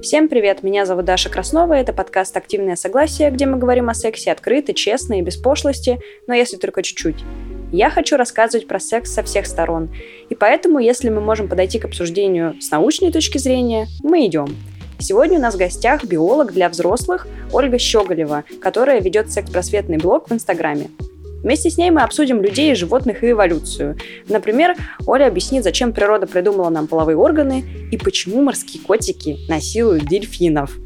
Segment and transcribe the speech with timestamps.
[0.00, 4.30] Всем привет, меня зовут Даша Краснова, это подкаст «Активное согласие», где мы говорим о сексе
[4.30, 7.16] открыто, честно и без пошлости, но если только чуть-чуть.
[7.72, 9.92] Я хочу рассказывать про секс со всех сторон,
[10.28, 14.56] и поэтому, если мы можем подойти к обсуждению с научной точки зрения, мы идем.
[15.00, 20.32] Сегодня у нас в гостях биолог для взрослых Ольга Щеголева, которая ведет секс-просветный блог в
[20.32, 20.90] Инстаграме.
[21.42, 23.96] Вместе с ней мы обсудим людей, животных и эволюцию.
[24.28, 24.74] Например,
[25.06, 30.76] Оля объяснит, зачем природа придумала нам половые органы и почему морские котики насилуют дельфинов.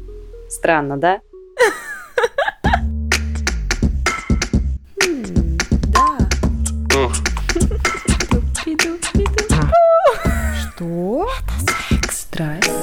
[0.49, 1.21] Странно, да?
[10.75, 11.27] Что?
[11.39, 12.21] Это секс.
[12.21, 12.82] Страсть.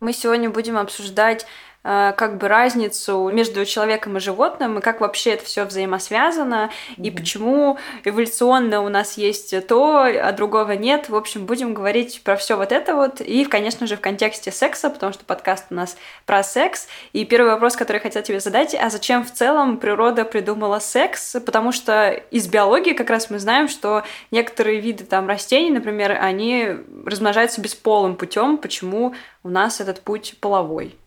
[0.00, 1.46] Мы сегодня будем обсуждать
[1.82, 7.02] как бы разницу между человеком и животным, и как вообще это все взаимосвязано, mm-hmm.
[7.02, 11.08] и почему эволюционно у нас есть то, а другого нет.
[11.08, 14.90] В общем, будем говорить про все вот это вот, и, конечно же, в контексте секса,
[14.90, 16.86] потому что подкаст у нас про секс.
[17.12, 21.36] И первый вопрос, который я хотела тебе задать, а зачем в целом природа придумала секс?
[21.46, 26.76] Потому что из биологии как раз мы знаем, что некоторые виды там растений, например, они
[27.06, 28.58] размножаются бесполым путем.
[28.58, 30.99] Почему у нас этот путь половой?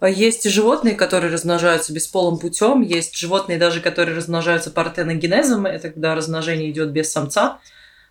[0.00, 6.14] А есть животные, которые размножаются бесполым путем, есть животные даже, которые размножаются партеногенезом, это когда
[6.14, 7.58] размножение идет без самца,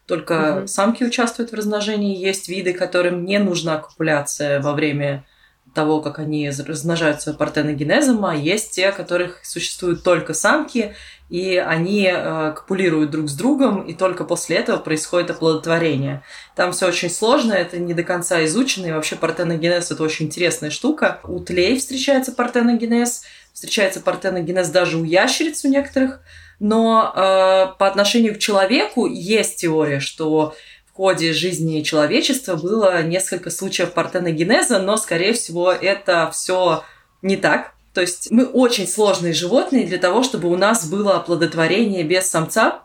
[0.08, 0.68] только угу.
[0.68, 2.18] самки участвуют в размножении.
[2.18, 5.26] Есть виды, которым не нужна копуляция во время
[5.74, 10.96] того, как они размножаются партеногенезом, а есть те, которых существуют только самки,
[11.34, 16.22] и они э, копулируют друг с другом, и только после этого происходит оплодотворение.
[16.56, 20.70] Там все очень сложно, это не до конца изучено, и вообще партеногенез это очень интересная
[20.70, 21.22] штука.
[21.24, 26.22] У тлей встречается партеногенез, встречается партеногенез даже у ящериц у некоторых,
[26.60, 30.54] но э, по отношению к человеку есть теория, что
[30.86, 36.84] в ходе жизни человечества было несколько случаев партеногенеза, но, скорее всего, это все
[37.24, 37.74] не так.
[37.94, 42.82] То есть мы очень сложные животные для того, чтобы у нас было оплодотворение без самца.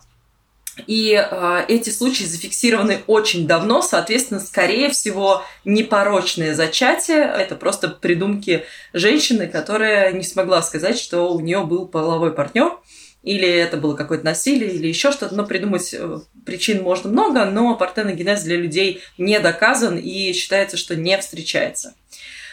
[0.87, 7.19] И э, эти случаи зафиксированы очень давно, соответственно, скорее всего, непорочное зачатие.
[7.19, 12.79] Это просто придумки женщины, которая не смогла сказать, что у нее был половой партнер
[13.23, 15.35] или это было какое-то насилие, или еще что-то.
[15.35, 20.97] Но придумать э, причин можно много, но партеногенез для людей не доказан и считается, что
[20.97, 21.95] не встречается.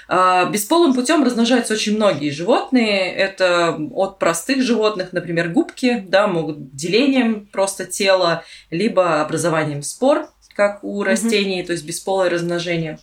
[0.08, 3.14] А, бесполым путем размножаются очень многие животные.
[3.14, 10.84] Это от простых животных, например, губки, да, могут делением просто тела, либо образованием спор, как
[10.84, 11.66] у растений, mm-hmm.
[11.66, 13.00] то есть бесполое размножение.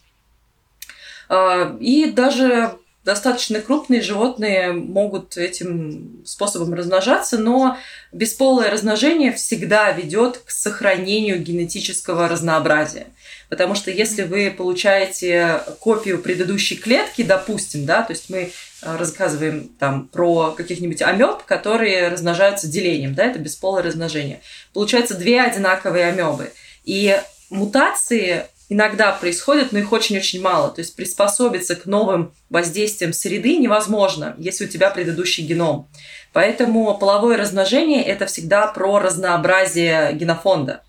[1.29, 7.77] А, и даже достаточно крупные животные могут этим способом размножаться, но
[8.13, 13.07] бесполое размножение всегда ведет к сохранению генетического разнообразия.
[13.53, 19.69] Потому что если вы получаете копию предыдущей клетки, допустим, да, то есть мы э, рассказываем
[19.79, 24.41] там про каких-нибудь амеб, которые размножаются делением, да, это бесполое размножение.
[24.73, 26.51] Получается две одинаковые амебы.
[26.87, 27.21] И
[27.51, 30.71] мутации иногда происходят, но их очень-очень мало.
[30.71, 35.91] То есть приспособиться к новым воздействиям среды невозможно, если у тебя предыдущий геном.
[36.33, 40.81] Поэтому половое размножение– это всегда про разнообразие генофонда.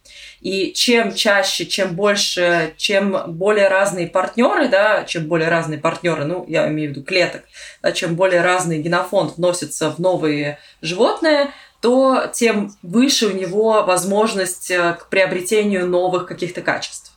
[0.44, 6.44] И чем чаще, чем больше, чем более разные партнеры, да, чем более разные партнеры, ну,
[6.50, 7.44] я имею в виду клеток,
[7.82, 14.70] да, чем более разный генофонд вносится в новые животные, то тем выше у него возможность
[14.70, 17.14] э, к приобретению новых каких-то качеств.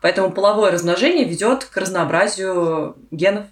[0.00, 3.46] Поэтому половое размножение ведет к разнообразию генов.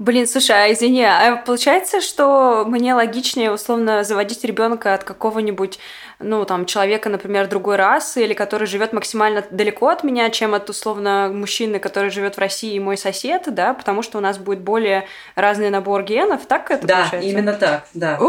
[0.00, 5.78] Блин, слушай, а извини, а получается, что мне логичнее условно заводить ребенка от какого-нибудь,
[6.18, 10.68] ну, там, человека, например, другой расы, или который живет максимально далеко от меня, чем от
[10.68, 14.62] условно мужчины, который живет в России и мой сосед, да, потому что у нас будет
[14.62, 15.06] более
[15.36, 17.28] разный набор генов, так это да, получается?
[17.28, 18.20] Да, именно так, да.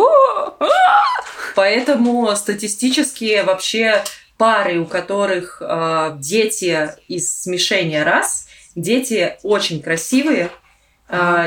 [1.55, 4.03] Поэтому статистически вообще
[4.37, 10.51] пары, у которых э, дети из смешения рас, дети очень красивые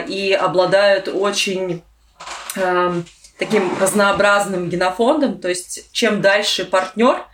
[0.08, 1.82] и обладают очень
[2.56, 3.02] э,
[3.38, 5.38] таким разнообразным генофондом.
[5.38, 7.24] То есть чем дальше партнер,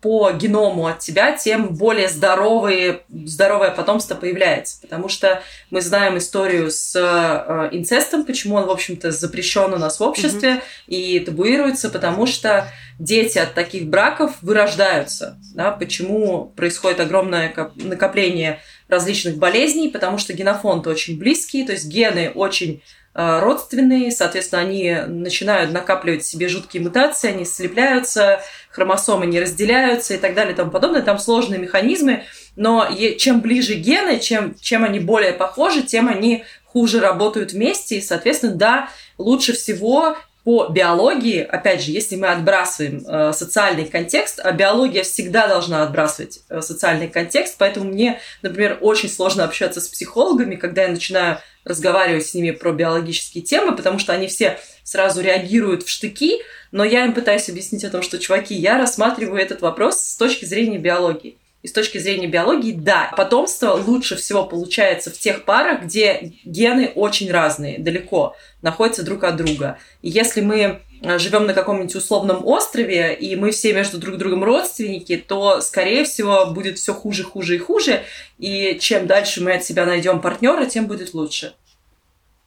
[0.00, 4.80] по геному от тебя, тем более здоровые, здоровое потомство появляется.
[4.80, 10.00] Потому что мы знаем историю с э, инцестом, почему он, в общем-то, запрещен у нас
[10.00, 10.62] в обществе mm-hmm.
[10.86, 12.68] и табуируется, потому что
[12.98, 15.38] дети от таких браков вырождаются.
[15.54, 15.70] Да?
[15.70, 19.88] Почему происходит огромное накопление различных болезней?
[19.88, 22.82] Потому что генофонд очень близкий, то есть гены очень
[23.14, 28.40] э, родственные, соответственно, они начинают накапливать в себе жуткие мутации, они слепляются,
[28.70, 31.02] хромосомы не разделяются и так далее и тому подобное.
[31.02, 32.24] Там сложные механизмы,
[32.56, 32.88] но
[33.18, 38.56] чем ближе гены, чем, чем они более похожи, тем они хуже работают вместе, и, соответственно,
[38.56, 45.02] да, лучше всего по биологии, опять же, если мы отбрасываем э, социальный контекст, а биология
[45.02, 50.82] всегда должна отбрасывать э, социальный контекст, поэтому мне, например, очень сложно общаться с психологами, когда
[50.82, 55.88] я начинаю разговаривать с ними про биологические темы, потому что они все сразу реагируют в
[55.88, 56.42] штыки,
[56.72, 60.44] но я им пытаюсь объяснить о том, что, чуваки, я рассматриваю этот вопрос с точки
[60.44, 61.38] зрения биологии.
[61.64, 66.92] И с точки зрения биологии, да, потомство лучше всего получается в тех парах, где гены
[66.94, 69.78] очень разные, далеко находятся друг от друга.
[70.02, 74.44] И если мы э, живем на каком-нибудь условном острове, и мы все между друг другом
[74.44, 78.02] родственники, то, скорее всего, будет все хуже, хуже и хуже.
[78.36, 81.54] И чем дальше мы от себя найдем партнера, тем будет лучше.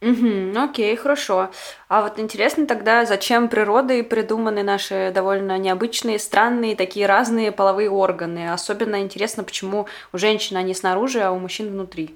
[0.00, 1.50] Угу, окей, хорошо.
[1.88, 8.52] А вот интересно тогда, зачем природой придуманы наши довольно необычные, странные, такие разные половые органы?
[8.52, 12.14] Особенно интересно, почему у женщин они снаружи, а у мужчин внутри.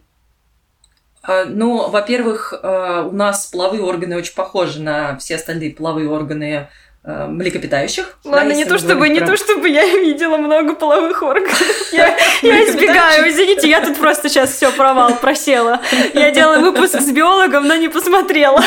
[1.22, 6.68] А, ну, во-первых, э, у нас половые органы очень похожи на все остальные половые органы
[7.04, 8.18] млекопитающих.
[8.24, 11.60] Ладно, да, не то чтобы, не то чтобы я видела много половых органов.
[11.92, 15.80] Я, я избегаю, извините, я тут просто сейчас все провал просела.
[16.14, 18.62] Я делала выпуск с биологом, но не посмотрела.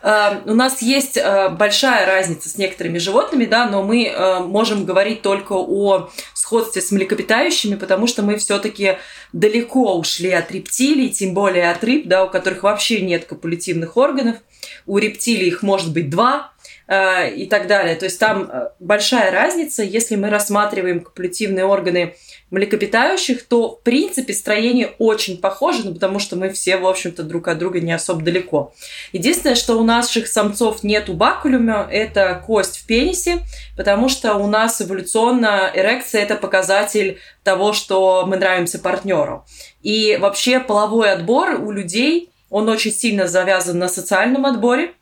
[0.00, 4.14] Э, у нас есть э, большая разница с некоторыми животными, да, но мы
[4.46, 8.96] можем говорить только о сходстве с млекопитающими, потому что мы все-таки
[9.32, 14.36] далеко ушли от рептилий, тем более от рыб, да, у которых вообще нет копулятивных органов.
[14.86, 16.52] У рептилий их может быть два,
[16.90, 17.96] Э, и так далее.
[17.96, 19.82] То есть там э, большая разница.
[19.82, 22.14] Если мы рассматриваем копулятивные органы
[22.50, 27.48] млекопитающих, то в принципе строение очень похоже, ну, потому что мы все, в общем-то, друг
[27.48, 28.72] от друга не особо далеко.
[29.12, 33.40] Единственное, что у наших самцов нет бакулюма, это кость в пенисе,
[33.76, 39.44] потому что у нас эволюционно эрекция– это показатель того, что мы нравимся партнеру.
[39.82, 44.94] И вообще половой отбор у людей, он очень сильно завязан на социальном отборе,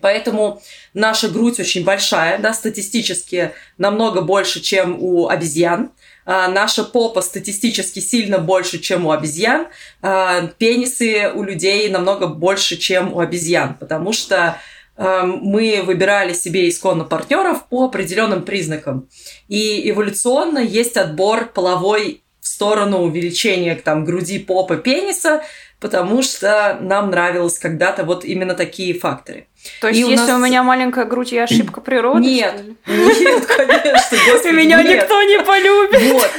[0.00, 0.62] Поэтому
[0.94, 5.90] наша грудь очень большая, да, статистически намного больше, чем у обезьян.
[6.30, 9.68] А, наша попа статистически сильно больше, чем у обезьян.
[10.02, 14.60] А, пенисы у людей намного больше, чем у обезьян, потому что
[14.96, 19.08] а, мы выбирали себе исконно партнеров по определенным признакам.
[19.48, 25.42] И эволюционно есть отбор половой в сторону увеличения там, груди, попы, пениса,
[25.80, 29.46] потому что нам нравилось когда-то вот именно такие факторы.
[29.80, 30.40] То есть, и если у, нас...
[30.40, 32.20] у меня маленькая грудь, я ошибка природы?
[32.20, 35.02] Нет, нет, конечно, господи, Меня нет.
[35.02, 36.12] никто не полюбит.
[36.12, 36.30] Вот.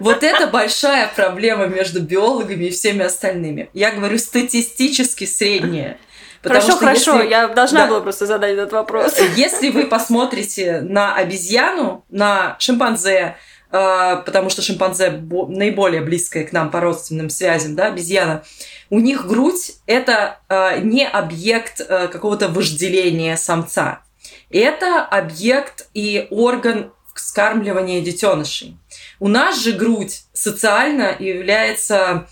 [0.00, 3.68] Вот это большая проблема между биологами и всеми остальными.
[3.72, 5.98] Я говорю статистически средняя.
[6.42, 7.30] Потому хорошо, хорошо, если...
[7.30, 7.86] я должна да.
[7.88, 9.18] была просто задать этот вопрос.
[9.36, 13.36] Если вы посмотрите на обезьяну, на шимпанзе,
[13.70, 18.42] потому что шимпанзе наиболее близкая к нам по родственным связям, да, обезьяна,
[18.90, 24.02] у них грудь это э, не объект э, какого-то вожделения самца.
[24.50, 28.76] Это объект и орган вскармливания детенышей.
[29.20, 32.28] У нас же грудь социально является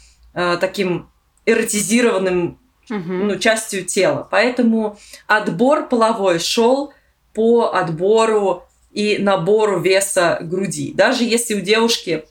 [0.60, 1.08] таким
[1.46, 2.58] эротизированным
[2.90, 3.12] угу.
[3.12, 4.26] ну, частью тела.
[4.30, 6.92] Поэтому отбор половой шел
[7.34, 8.65] по отбору
[8.96, 10.92] и набору веса груди.
[10.94, 12.24] Даже если у девушки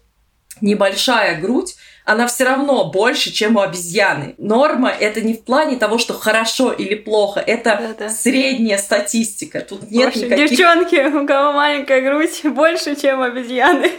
[0.62, 4.35] небольшая грудь, она все равно больше, чем у обезьяны.
[4.38, 8.09] Норма это не в плане того, что хорошо или плохо, это Да-да.
[8.09, 9.62] средняя статистика.
[9.62, 10.50] Тут нет Больше никаких...
[10.51, 13.91] Девчонки, у кого маленькая грудь, больше, чем обезьяны.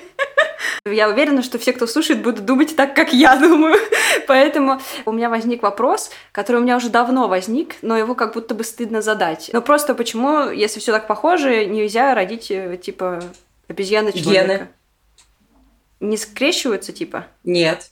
[0.86, 3.76] Я уверена, что все, кто слушает, будут думать так, как я думаю.
[4.28, 8.54] Поэтому у меня возник вопрос, который у меня уже давно возник, но его как будто
[8.54, 9.50] бы стыдно задать.
[9.52, 13.20] Но просто почему, если все так похоже, нельзя родить, э, типа,
[13.66, 14.46] обезьяны человека?
[14.46, 14.68] Гены.
[15.98, 17.26] Не скрещиваются, типа?
[17.42, 17.90] Нет.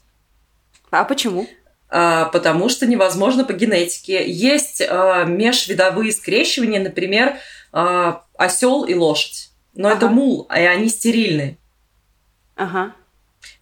[0.99, 1.47] А почему?
[1.89, 4.29] А, потому что невозможно по генетике.
[4.29, 7.35] Есть а, межвидовые скрещивания, например,
[7.71, 9.49] а, осел и лошадь.
[9.73, 9.97] Но ага.
[9.97, 11.57] это мул, и они стерильны.
[12.55, 12.93] Ага.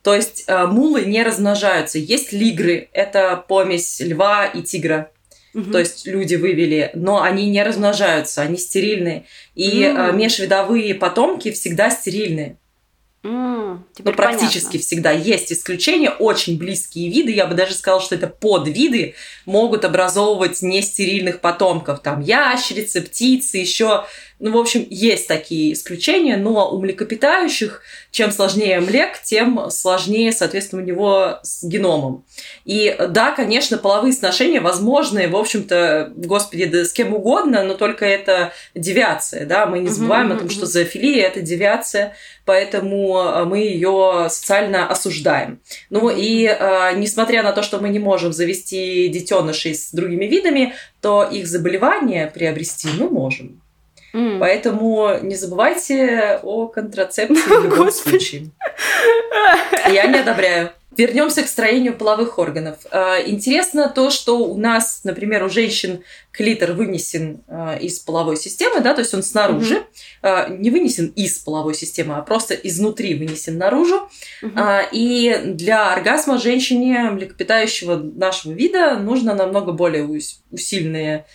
[0.03, 1.97] То есть мулы не размножаются.
[1.97, 5.11] Есть лигры, это помесь льва и тигра.
[5.53, 5.71] Угу.
[5.71, 9.25] То есть люди вывели, но они не размножаются, они стерильные.
[9.55, 10.15] И угу.
[10.15, 12.57] межвидовые потомки всегда стерильные.
[13.23, 14.79] Mm, Но практически понятно.
[14.79, 19.15] всегда есть исключения, очень близкие виды, я бы даже сказала, что это подвиды,
[19.45, 24.05] могут образовывать нестерильных потомков, там ящерицы, птицы, еще,
[24.39, 30.81] ну, в общем, есть такие исключения, но у млекопитающих, чем сложнее млек, тем сложнее, соответственно,
[30.81, 32.25] у него с геномом.
[32.65, 38.05] И да, конечно, половые сношения возможны, в общем-то, господи, да с кем угодно, но только
[38.05, 43.59] это девиация, да, мы не забываем о том, что зоофилия– это девиация, поэтому э, мы
[43.59, 45.61] ее социально осуждаем.
[45.89, 50.73] Ну и э, несмотря на то, что мы не можем завести детенышей с другими видами,
[51.01, 53.62] то их заболевания приобрести мы можем.
[54.13, 54.39] М.
[54.39, 58.49] Поэтому не забывайте о контрацепции в любом случае.
[59.91, 60.71] Я не одобряю.
[60.95, 62.77] Вернемся к строению половых органов.
[62.91, 68.79] Э, Интересно то, что у нас, например, у женщин клитор вынесен э, из половой системы,
[68.79, 69.81] да, то есть он снаружи,
[70.21, 74.07] э, не вынесен из половой системы, а просто изнутри вынесен наружу.
[74.55, 81.25] А, И для оргазма женщине млекопитающего нашего вида нужно намного более ус- усиленные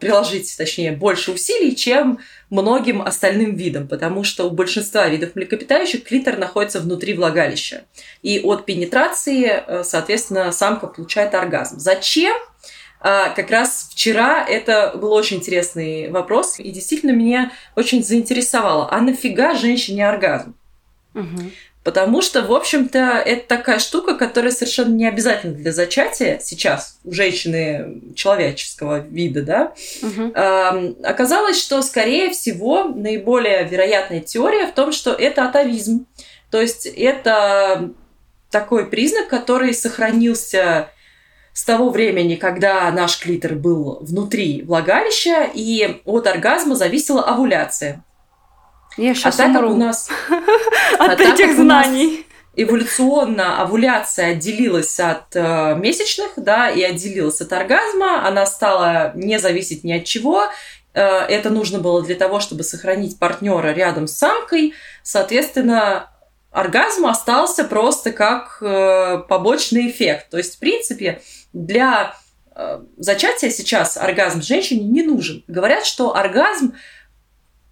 [0.00, 2.18] приложить, точнее, больше усилий, чем
[2.50, 7.84] многим остальным видам, потому что у большинства видов млекопитающих клитор находится внутри влагалища.
[8.22, 11.78] И от пенетрации, э, соответственно, самка получает оргазм.
[11.78, 12.36] Зачем?
[13.00, 18.88] А, Как раз вчера это был очень интересный вопрос, и действительно меня очень заинтересовало.
[18.92, 20.54] А нафига женщине оргазм?
[21.14, 21.50] Мгм.
[21.84, 27.12] Потому что, в общем-то, это такая штука, которая совершенно не обязательна для зачатия сейчас у
[27.12, 29.74] женщины человеческого вида, да.
[30.00, 30.32] Мгм.
[30.32, 36.06] Эм, Оказалось, что, скорее всего, наиболее вероятная теория в том, что это атовизм.
[36.50, 37.90] То есть это
[38.50, 40.90] такой признак, который сохранился
[41.52, 48.04] с того времени, когда наш клитор был внутри влагалища, и от оргазма зависела овуляция.
[48.96, 50.08] Я А сейчас так как умру у нас
[50.98, 52.26] от а так этих знаний.
[52.54, 59.84] эволюционно овуляция отделилась от э, месячных, да, и отделилась от оргазма, она стала не зависеть
[59.84, 60.44] ни от чего.
[60.94, 64.74] Э, это нужно было для того, чтобы сохранить партнера рядом с самкой.
[65.02, 66.10] Соответственно,
[66.50, 70.30] оргазм остался просто как э, побочный эффект.
[70.30, 71.22] То есть, в принципе,
[71.52, 72.14] для
[72.54, 75.42] э, зачатия сейчас оргазм женщине не нужен.
[75.48, 76.74] Говорят, что оргазм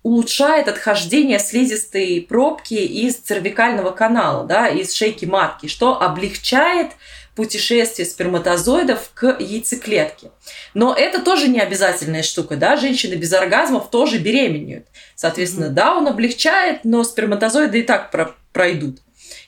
[0.03, 6.93] улучшает отхождение слизистой пробки из цервикального канала, да, из шейки матки, что облегчает
[7.37, 10.31] путешествие сперматозоидов к яйцеклетке.
[10.75, 14.87] Но это тоже не обязательная штука, да, женщины без оргазмов тоже беременеют.
[15.15, 15.75] Соответственно, Мгм.
[15.75, 18.99] да, он облегчает, но сперматозоиды и так про- пройдут.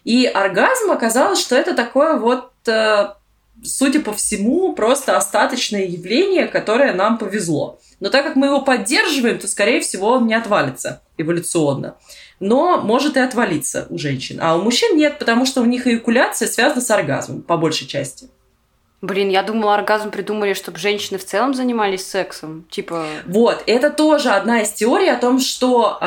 [0.04, 3.08] И оргазм оказалось, что это такое вот, э,
[3.64, 7.80] судя по всему, просто остаточное явление, которое нам повезло.
[8.00, 11.96] Но так как мы его поддерживаем, то, скорее всего, он не отвалится эволюционно.
[12.40, 14.38] Но может и отвалиться у женщин.
[14.42, 18.28] А у мужчин нет, потому что у них эякуляция связана с оргазмом, по большей части.
[19.02, 22.64] Блин, я думала, оргазм придумали, чтобы женщины в целом занимались сексом.
[22.70, 23.04] Типа...
[23.26, 26.04] Вот, это тоже одна из теорий о том, что э,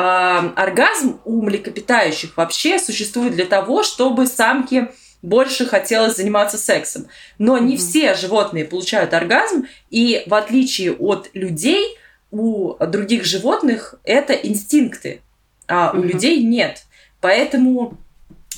[0.56, 4.88] оргазм у млекопитающих вообще существует для того, чтобы самки
[5.26, 7.08] больше хотелось заниматься сексом.
[7.38, 7.78] Но не Мгм.
[7.78, 11.98] все животные получают оргазм, и в отличие от людей,
[12.30, 15.20] у других животных это инстинкты,
[15.66, 16.08] а у Мгм.
[16.08, 16.84] людей нет.
[17.20, 17.98] Поэтому,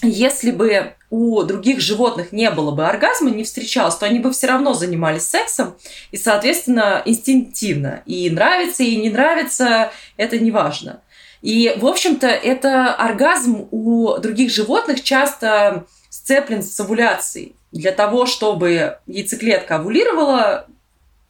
[0.02, 4.46] если бы у других животных не было бы оргазма, не встречалось, то они бы все
[4.48, 5.75] равно занимались сексом,
[6.10, 8.02] и, соответственно, инстинктивно.
[8.04, 11.00] И нравится, и не нравится, это не важно.
[11.40, 15.87] И, в общем-то, это оргазм у других животных часто
[16.28, 17.56] сцеплен с овуляцией.
[17.73, 20.66] Для того, чтобы яйцеклетка овулировала,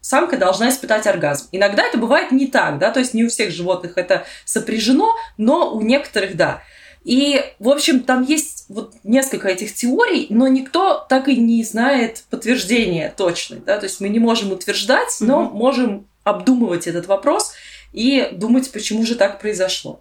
[0.01, 1.47] самка должна испытать оргазм.
[1.53, 5.73] Иногда это бывает не так, да, то есть не у всех животных это сопряжено, но
[5.73, 6.63] у некоторых да.
[7.05, 12.25] И, в общем, там есть вот несколько этих теорий, но никто так и не знает
[12.29, 15.57] подтверждения точно, да, то есть мы не можем утверждать, но Мгм.
[15.57, 17.53] можем обдумывать этот вопрос
[17.93, 20.01] и думать, почему же так произошло.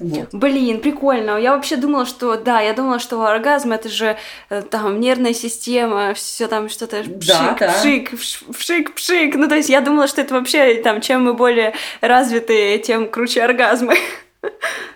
[0.00, 0.28] Вот.
[0.32, 1.36] Блин, прикольно.
[1.36, 4.16] Я вообще думала, что да, я думала, что оргазм это же
[4.48, 7.72] э, там нервная система, все там что-то пшик, Да, да.
[7.72, 8.10] пшик,
[8.56, 9.34] пшик, пшик.
[9.36, 13.42] Ну, то есть я думала, что это вообще там, чем мы более развитые, тем круче
[13.42, 13.94] оргазмы.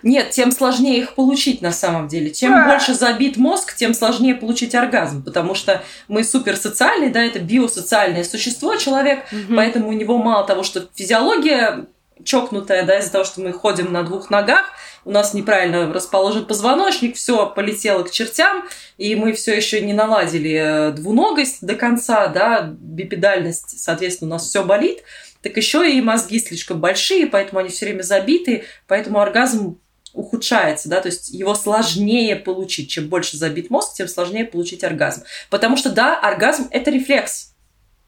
[0.01, 2.31] Нет, тем сложнее их получить на самом деле.
[2.31, 2.65] Чем А.
[2.67, 8.75] больше забит мозг, тем сложнее получить оргазм, потому что мы суперсоциальные, да, это биосоциальное существо,
[8.75, 9.23] человек,
[9.55, 11.85] поэтому у него мало того, что физиология
[12.23, 14.71] чокнутая, да, из-за того, что мы ходим на двух ногах,
[15.03, 18.65] у нас неправильно расположен позвоночник, все полетело к чертям,
[18.97, 24.47] и мы все еще не наладили э, двуногость до конца, да, бипедальность, соответственно, у нас
[24.47, 25.03] все болит,
[25.41, 29.77] так еще и мозги слишком большие, поэтому они все время забиты, поэтому оргазм
[30.15, 32.89] ухудшается, да, то есть его сложнее получить.
[32.89, 35.23] Чем больше забит мозг, тем сложнее получить оргазм.
[35.49, 37.54] Потому что, да, оргазм– это рефлекс.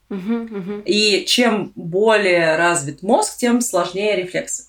[0.10, 0.82] Угу, угу.
[0.86, 4.68] И чем более развит мозг, тем сложнее рефлексы.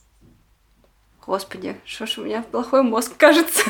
[1.24, 3.62] Господи, что ж у меня плохой мозг, кажется.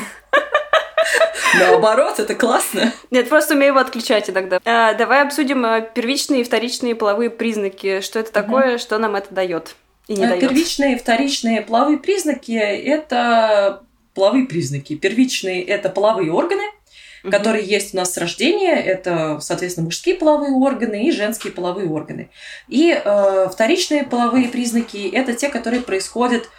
[1.59, 2.93] Наоборот, это классно.
[3.11, 4.59] Нет, просто умею его отключать иногда.
[4.65, 8.01] А, давай обсудим а, первичные и вторичные половые признаки.
[8.01, 8.79] Что это такое, угу.
[8.79, 9.75] что нам это дает
[10.07, 10.41] и не а, дает?
[10.41, 13.83] Первичные и вторичные половые признаки– это
[14.13, 14.95] половые признаки.
[14.95, 16.63] Первичные– это половые органы,
[17.23, 17.31] угу.
[17.31, 18.75] которые есть у нас с рождения.
[18.75, 22.29] Это, соответственно, мужские половые органы и женские половые органы.
[22.67, 26.49] И э, вторичные половые признаки– это те, которые происходят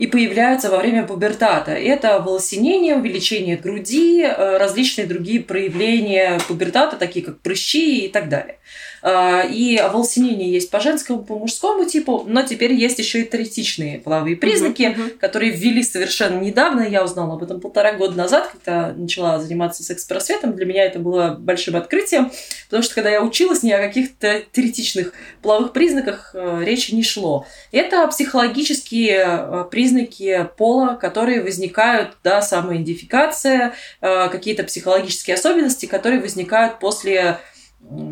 [0.00, 1.72] и появляются во время пубертата.
[1.72, 8.58] Это волосинение, увеличение груди, э, различные другие проявления пубертата, такие как прыщи и так далее.
[9.02, 13.98] А, и волосинение есть по женскому, по мужскому типу, но теперь есть еще и третичные
[13.98, 15.18] половые признаки, uh-huh, uh-huh.
[15.18, 16.82] которые ввели совершенно недавно.
[16.82, 20.54] Я узнала об этом полтора года назад, когда начала заниматься секс-просветом.
[20.54, 22.30] Для меня это было большим открытием,
[22.66, 27.46] потому что когда я училась, ни о каких-то теоретичных половых признаках э, речи не шло.
[27.72, 36.78] Это психологические э, признаки пола, которые возникают, да, самоидентификация, э, какие-то психологические особенности, которые возникают
[36.78, 37.38] после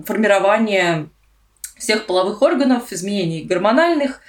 [0.07, 1.09] формирование
[1.77, 4.21] всех половых органов, изменений гормональных,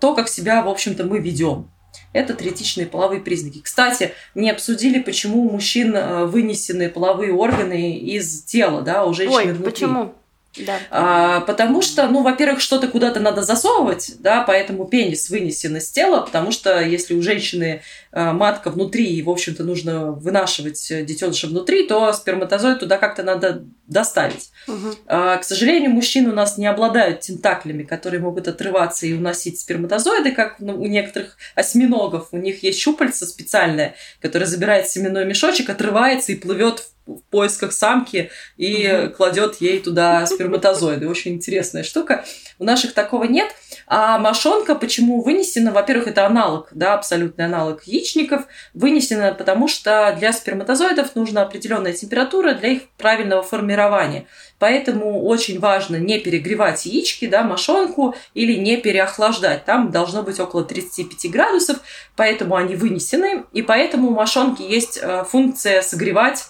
[0.00, 1.70] то, как себя, в общем-то, мы ведем.
[2.12, 3.60] Это третичные половые признаки.
[3.62, 9.36] Кстати, не обсудили, почему у мужчин э, вынесены половые органы из тела, да, у женщин
[9.36, 9.70] Ой, внутри.
[9.70, 10.14] почему?
[10.56, 10.78] Да.
[10.90, 16.22] А, потому что, ну, во-первых, что-то куда-то надо засовывать, да, поэтому пенис вынесен из тела,
[16.22, 21.86] потому что если у женщины а, матка внутри, и, в общем-то, нужно вынашивать детеныша внутри,
[21.86, 24.50] то сперматозоид туда как-то надо доставить.
[24.68, 24.94] Угу.
[25.06, 30.32] А, к сожалению, мужчины у нас не обладают тентаклями, которые могут отрываться и уносить сперматозоиды,
[30.32, 32.28] как ну, у некоторых осьминогов.
[32.32, 37.72] У них есть щупальца специальное, которое забирает семенной мешочек, отрывается и плывет в в поисках
[37.72, 39.14] самки и угу.
[39.14, 41.08] кладет ей туда сперматозоиды.
[41.08, 42.24] Очень интересная штука.
[42.58, 43.48] У наших такого нет.
[43.86, 45.72] А мошонка почему вынесена?
[45.72, 48.46] Во-первых, это аналог, да, абсолютный аналог яичников.
[48.74, 54.26] Вынесена, потому что для сперматозоидов нужна определенная температура для их правильного формирования.
[54.58, 59.64] Поэтому очень важно не перегревать яички, да, мошонку или не переохлаждать.
[59.64, 61.78] Там должно быть около 35 градусов,
[62.16, 63.44] поэтому они вынесены.
[63.52, 66.46] И поэтому у мошонки есть э, функция согревать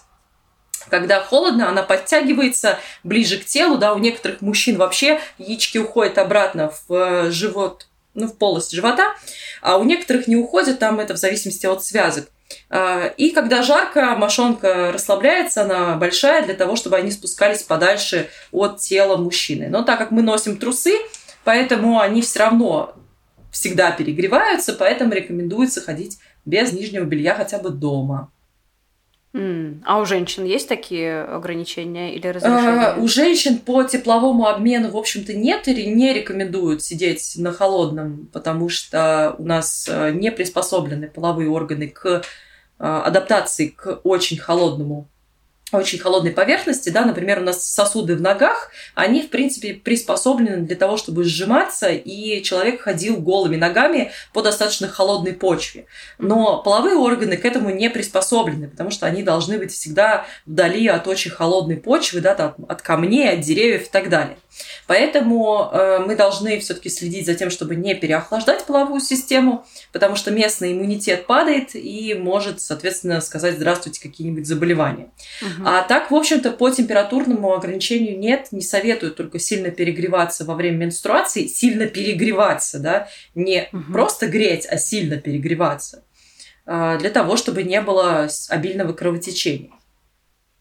[0.90, 6.72] когда холодно, она подтягивается ближе к телу, да, у некоторых мужчин вообще яички уходят обратно
[6.88, 9.14] в э, живот, ну, в полость живота,
[9.60, 12.30] а у некоторых не уходят, там это в зависимости от связок.
[12.70, 18.78] А, и когда жарко, мошонка расслабляется, она большая для того, чтобы они спускались подальше от
[18.78, 19.68] тела мужчины.
[19.68, 20.92] Но так как мы носим трусы,
[21.44, 22.94] поэтому они все равно
[23.50, 28.30] всегда перегреваются, поэтому рекомендуется ходить без нижнего белья хотя бы дома.
[29.34, 29.82] Mm.
[29.84, 32.86] А у женщин есть такие ограничения или разрешения?
[32.86, 38.28] А, у женщин по тепловому обмену, в общем-то, нет и не рекомендуют сидеть на холодном,
[38.32, 42.20] потому что у нас э, не приспособлены половые органы к э,
[42.78, 45.08] адаптации к очень холодному
[45.72, 50.76] очень холодной поверхности, да, например, у нас сосуды в ногах, они, в принципе, приспособлены для
[50.76, 55.86] того, чтобы сжиматься, и человек ходил голыми ногами по достаточно холодной почве.
[56.18, 61.06] Но половые органы к этому не приспособлены, потому что они должны быть всегда вдали от
[61.06, 64.38] очень холодной почвы, да, от, от камней, от деревьев и так далее.
[64.86, 70.30] Поэтому э, мы должны все-таки следить за тем, чтобы не переохлаждать половую систему, потому что
[70.30, 75.10] местный иммунитет падает и может, соответственно, сказать здравствуйте какие-нибудь заболевания.
[75.42, 75.66] Угу.
[75.66, 80.78] А так, в общем-то, по температурному ограничению нет, не советую только сильно перегреваться во время
[80.78, 83.92] менструации, сильно перегреваться, да, не угу.
[83.92, 86.04] просто греть, а сильно перегреваться
[86.66, 89.70] э, для того, чтобы не было обильного кровотечения.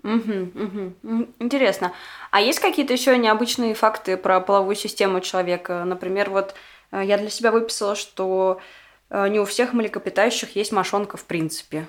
[0.08, 1.28] Угу, угу.
[1.40, 1.92] Интересно.
[2.32, 5.84] А есть какие-то еще необычные факты про половую систему человека?
[5.84, 6.56] Например, вот
[6.92, 8.62] э, я для себя выписала, что
[9.10, 11.88] э, не у всех млекопитающих есть мошонка в принципе.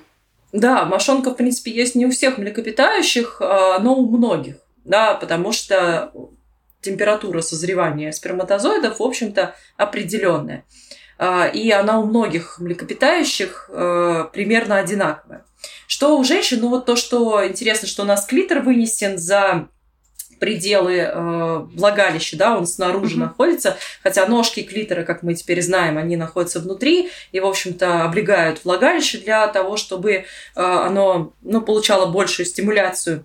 [0.53, 4.57] Да, мошонка, в принципе, есть не у всех млекопитающих, а, но у многих.
[4.85, 6.11] Да, потому что
[6.81, 10.65] температура созревания сперматозоидов, в общем-то, определенная.
[11.19, 15.45] А, и она у многих млекопитающих э, примерно одинаковая.
[15.89, 19.69] Что у женщин, ну вот то, что интересно, что у нас клитор вынесен за
[20.39, 23.21] пределы э, влагалища, да, он снаружи mm-hmm.
[23.21, 28.67] находится, хотя ножки клитора, как мы теперь знаем, они находятся внутри и, в общем-то, облегают
[28.67, 30.25] влагалище для того, чтобы э,
[30.55, 33.25] оно, ну, получало большую стимуляцию.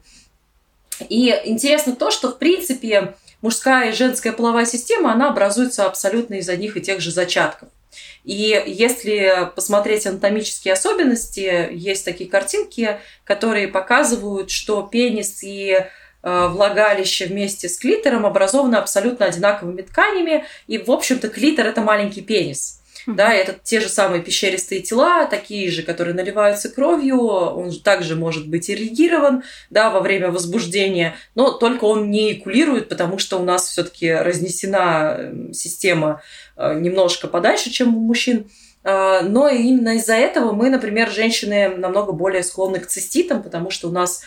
[1.10, 6.47] И интересно то, что, в принципе, мужская и женская половая система, она образуется абсолютно из
[6.47, 7.67] одних и тех же зачатков.
[8.24, 15.78] И если посмотреть анатомические особенности, есть такие картинки, которые показывают, что пенис и
[16.26, 22.22] Э, влагалище вместе с клитором образованы абсолютно одинаковыми тканями, и, в общем-то, клитор– это маленький
[22.22, 22.80] пенис.
[23.24, 28.48] Да, это те же самые пещеристые тела, такие же, которые наливаются кровью, он также может
[28.48, 33.68] быть ирригирован, да, во время возбуждения, но только он не экулирует, потому что у нас
[33.68, 36.22] все-таки разнесена эм, система
[36.56, 38.50] э, немножко подальше, чем у мужчин.
[38.84, 43.89] Э, но именно из-за этого мы, например, женщины намного более склонны к циститам, потому что
[43.89, 44.24] у нас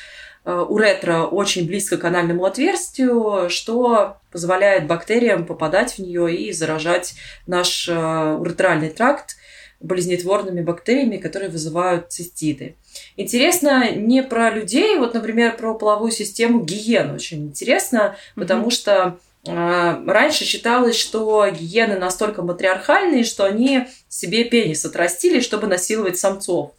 [0.52, 7.14] уретра очень близко к анальному отверстию, что позволяет бактериям попадать в нее и заражать
[7.46, 9.36] наш э, уретральный тракт
[9.80, 12.76] болезнетворными бактериями, которые вызывают циститы.
[13.16, 18.40] Интересно не про людей, вот, например, про половую систему гиен очень интересно, mm-hmm.
[18.40, 25.66] потому что э, раньше считалось, что гиены настолько матриархальные, что они себе пенис отрастили, чтобы
[25.66, 26.72] насиловать самцов.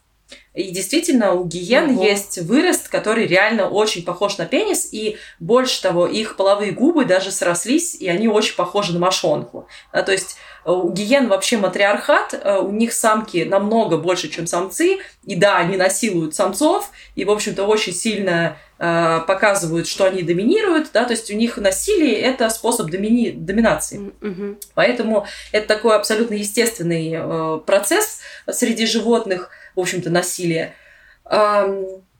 [0.57, 2.03] И действительно, у гиен Ого.
[2.03, 7.31] есть вырост, который реально очень похож на пенис, и больше того, их половые губы даже
[7.31, 9.67] срослись, и они очень похожи на мошонку.
[9.91, 14.47] А, то есть э, у гиен вообще матриархат, э, у них самки намного больше, чем
[14.47, 20.23] самцы, и да, они насилуют самцов, и, в общем-то, очень сильно э, показывают, что они
[20.23, 23.29] доминируют, да, то есть у них насилие– это способ домини...
[23.29, 24.11] доминации.
[24.21, 24.63] Mm-hmm.
[24.73, 30.73] Поэтому это такой абсолютно естественный э, процесс среди животных– в общем-то, насилие.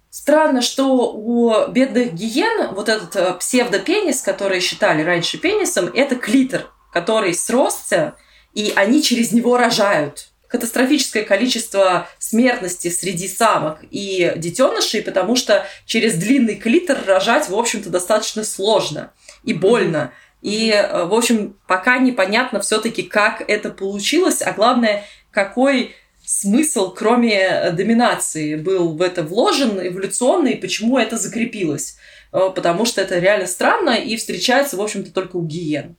[0.10, 6.72] Странно, что у бедных гиен вот этот э, псевдопенис, который считали раньше пенисом, это клитор,
[6.92, 8.16] который сросся,
[8.54, 10.30] и они через него рожают.
[10.48, 17.92] Катастрофическое количество смертности среди самок и детенышей, потому что через длинный клитор рожать, в общем-то,
[17.92, 19.12] достаточно сложно
[19.44, 20.14] и больно.
[20.42, 25.96] И, э, в общем, пока непонятно все-таки, как это получилось, а главное, какой
[26.28, 31.96] смысл, кроме э, доминации, был в это вложен эволюционный, и почему это закрепилось.
[32.34, 35.96] Э, потому что это реально странно и встречается, в общем-то, только у гиен.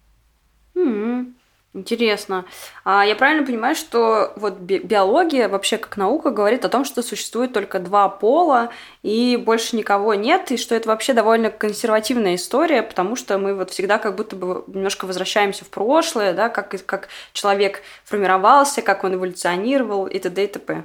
[0.75, 1.33] Mm-hmm.
[1.75, 2.47] Интересно.
[2.83, 7.03] А я правильно понимаю, что вот би- биология вообще как наука говорит о том, что
[7.03, 8.71] существует только два пола
[9.03, 13.71] и больше никого нет, и что это вообще довольно консервативная история, потому что мы вот
[13.71, 19.15] всегда как будто бы немножко возвращаемся в прошлое, да, как, как человек формировался, как он
[19.15, 20.45] эволюционировал и т.д.
[20.45, 20.85] и т.п.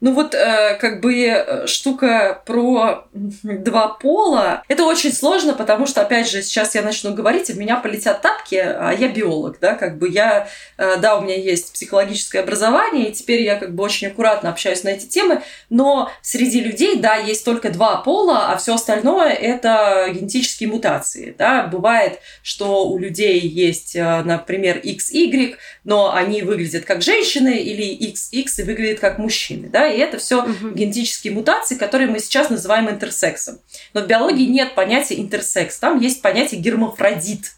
[0.00, 6.02] Ну вот э, как бы э, штука про два пола, это очень сложно, потому что,
[6.02, 9.74] опять же, сейчас я начну говорить, и в меня полетят тапки, а я биолог, да,
[9.74, 13.82] как бы я, э, да, у меня есть психологическое образование, и теперь я как бы
[13.82, 18.56] очень аккуратно общаюсь на эти темы, но среди людей, да, есть только два пола, а
[18.56, 26.14] все остальное это генетические мутации, да, бывает, что у людей есть, э, например, XY, но
[26.14, 30.70] они выглядят как женщины, или XX и выглядят как мужчины, да, и это все угу.
[30.70, 33.58] генетические мутации, которые мы сейчас называем интерсексом.
[33.94, 37.52] Но в биологии нет понятия интерсекс, там есть понятие гермафродит.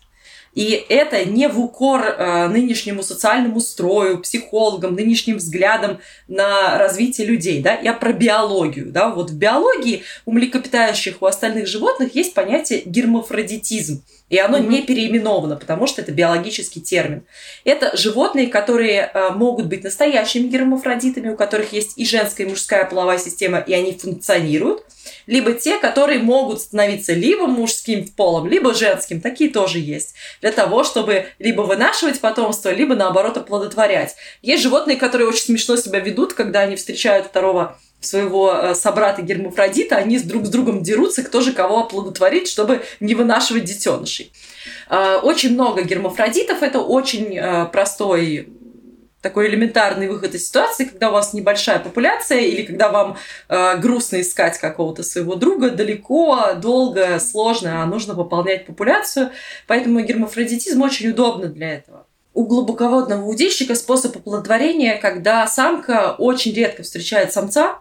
[0.54, 7.62] И это не в укор э, нынешнему социальному строю, психологам, нынешним взглядам на развитие людей.
[7.62, 7.78] Да?
[7.78, 8.86] Я про биологию.
[8.86, 9.10] Да?
[9.10, 14.02] Вот в биологии у млекопитающих, у остальных животных есть понятие гермафродитизм.
[14.30, 14.66] И оно mm-hmm.
[14.68, 17.24] не переименовано, потому что это биологический термин.
[17.64, 22.84] Это животные, которые э, могут быть настоящими гермафродитами, у которых есть и женская, и мужская
[22.84, 24.84] половая система, и они функционируют.
[25.26, 29.20] Либо те, которые могут становиться либо мужским полом, либо женским.
[29.20, 30.14] Такие тоже есть.
[30.40, 34.14] Для того, чтобы либо вынашивать потомство, либо наоборот оплодотворять.
[34.42, 39.96] Есть животные, которые очень смешно себя ведут, когда они встречают второго своего э, собрата Гермафродита,
[39.96, 44.32] они друг с другом дерутся, кто же кого оплодотворит, чтобы не вынашивать детенышей.
[44.88, 48.48] Э, очень много гермафродитов, это очень э, простой
[49.20, 54.22] такой элементарный выход из ситуации, когда у вас небольшая популяция или когда вам э, грустно
[54.22, 59.30] искать какого-то своего друга далеко, долго, сложно, а нужно пополнять популяцию.
[59.66, 66.82] Поэтому гермафродитизм очень удобно для этого у глубоководного удильщика способ оплодотворения, когда самка очень редко
[66.82, 67.80] встречает самца,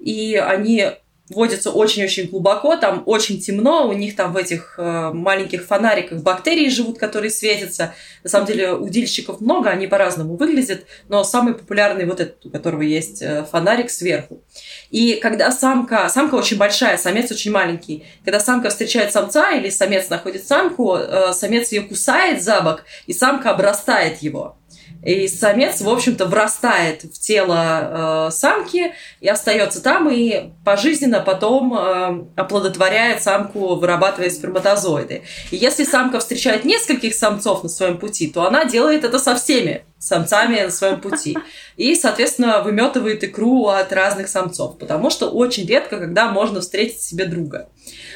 [0.00, 0.92] и они
[1.30, 6.68] водятся очень-очень глубоко, там очень темно, у них там в этих э, маленьких фонариках бактерии
[6.68, 7.94] живут, которые светятся.
[8.24, 12.82] На самом деле удильщиков много, они по-разному выглядят, но самый популярный вот этот, у которого
[12.82, 14.42] есть э, фонарик сверху.
[14.90, 20.10] И когда самка, самка очень большая, самец очень маленький, когда самка встречает самца или самец
[20.10, 24.56] находит самку, э, самец ее кусает за бок, и самка обрастает его.
[25.02, 31.74] И самец, в общем-то, врастает в тело э, самки и остается там, и пожизненно потом
[31.74, 35.22] э, оплодотворяет самку, вырабатывая сперматозоиды.
[35.50, 39.84] И если самка встречает нескольких самцов на своем пути, то она делает это со всеми.
[39.98, 41.36] самцами на своем пути.
[41.76, 47.26] И, соответственно, выметывает икру от разных самцов, потому что очень редко, когда можно встретить себе
[47.26, 47.68] друга.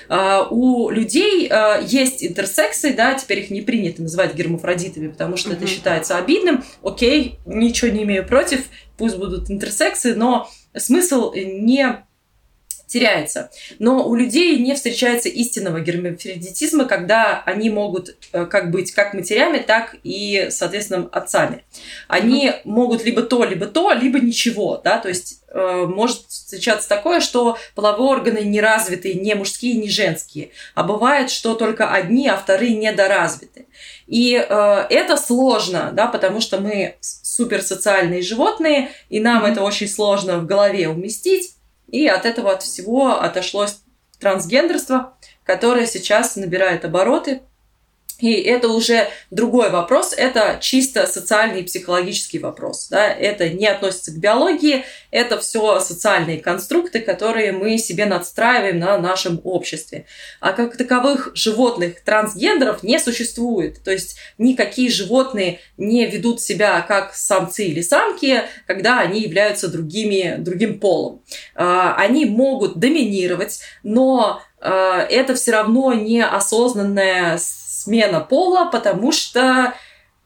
[0.09, 5.53] А, у людей а, есть интерсексы, да, теперь их не принято называть гермафродитами, потому что
[5.53, 6.65] это считается обидным.
[6.83, 12.05] Окей, ничего не имею против, пусть будут интерсексы, но смысл не
[12.87, 13.51] теряется.
[13.79, 19.59] Но у людей не встречается истинного гермафродитизма, когда они могут э, как быть как матерями,
[19.59, 21.65] так и, соответственно, отцами.
[22.09, 22.61] Они mm-hmm.
[22.65, 27.57] могут либо то, либо то, либо ничего, да, то есть э, может встречаться такое, что
[27.75, 32.77] половые органы не развиты, не мужские, не женские, а бывает, что только одни, а вторые
[32.77, 33.67] недоразвиты.
[34.07, 39.53] И э, это сложно, да, потому что мы суперсоциальные животные, и нам mm-hmm.
[39.53, 41.55] это очень сложно в голове уместить.
[41.95, 43.67] И от этого от всего отошло
[44.19, 47.43] трансгендерство, которое сейчас набирает обороты–
[48.21, 52.89] и это уже другой вопрос, это чисто социальный и психологический вопрос.
[52.89, 53.07] Да?
[53.07, 59.41] Это не относится к биологии, это все социальные конструкты, которые мы себе надстраиваем на нашем
[59.45, 60.07] обществе.
[60.41, 63.83] А как таковых животных трансгендеров не существует.
[63.83, 70.37] То есть никакие животные не ведут себя как самцы или самки, когда они являются другими,
[70.39, 71.23] другим полом.
[71.55, 77.39] А, они могут доминировать, но а, это все равно неосознанное
[77.85, 79.75] смена пола, потому что,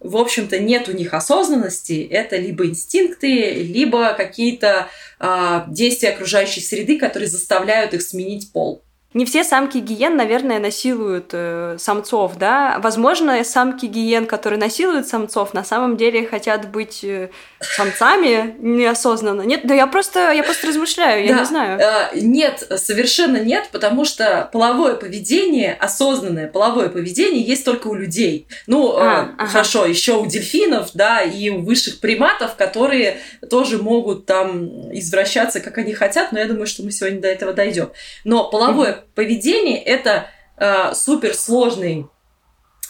[0.00, 2.06] в общем-то, нет у них осознанности.
[2.10, 8.82] Это либо инстинкты, либо какие-то э, действия окружающей среды, которые заставляют их сменить пол.
[9.18, 12.78] Не все самки гиен, наверное, насилуют э, самцов, да?
[12.80, 19.42] Возможно, самки гиен, которые насилуют самцов, на самом деле хотят быть э, самцами неосознанно.
[19.42, 21.80] Нет, да я просто, я просто размышляю, я да, не знаю.
[21.80, 28.46] Э, нет, совершенно нет, потому что половое поведение, осознанное половое поведение есть только у людей.
[28.68, 29.46] Ну, э, а, э, ага.
[29.50, 33.16] хорошо, еще у дельфинов, да, и у высших приматов, которые
[33.50, 37.52] тоже могут там извращаться, как они хотят, но я думаю, что мы сегодня до этого
[37.52, 37.90] дойдем.
[38.22, 42.06] Но половое поведение это э, суперсложный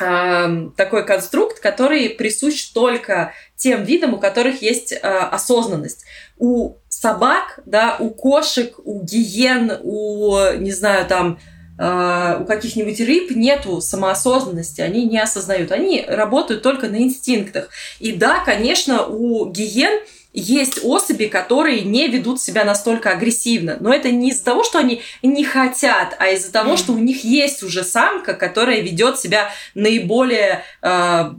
[0.00, 6.04] э, такой конструкт, который присущ только тем видам, у которых есть э, осознанность.
[6.38, 11.38] У собак, да, у кошек, у гиен, у, не знаю, там,
[11.78, 17.68] э, у каких-нибудь рыб нету самоосознанности, они не осознают, они работают только на инстинктах.
[17.98, 20.00] И да, конечно, у гиен
[20.32, 23.76] есть особи, которые не ведут себя настолько агрессивно.
[23.80, 27.24] Но это не из-за того, что они не хотят, а из-за того, что у них
[27.24, 31.30] есть уже самка, которая ведет себя наиболее э,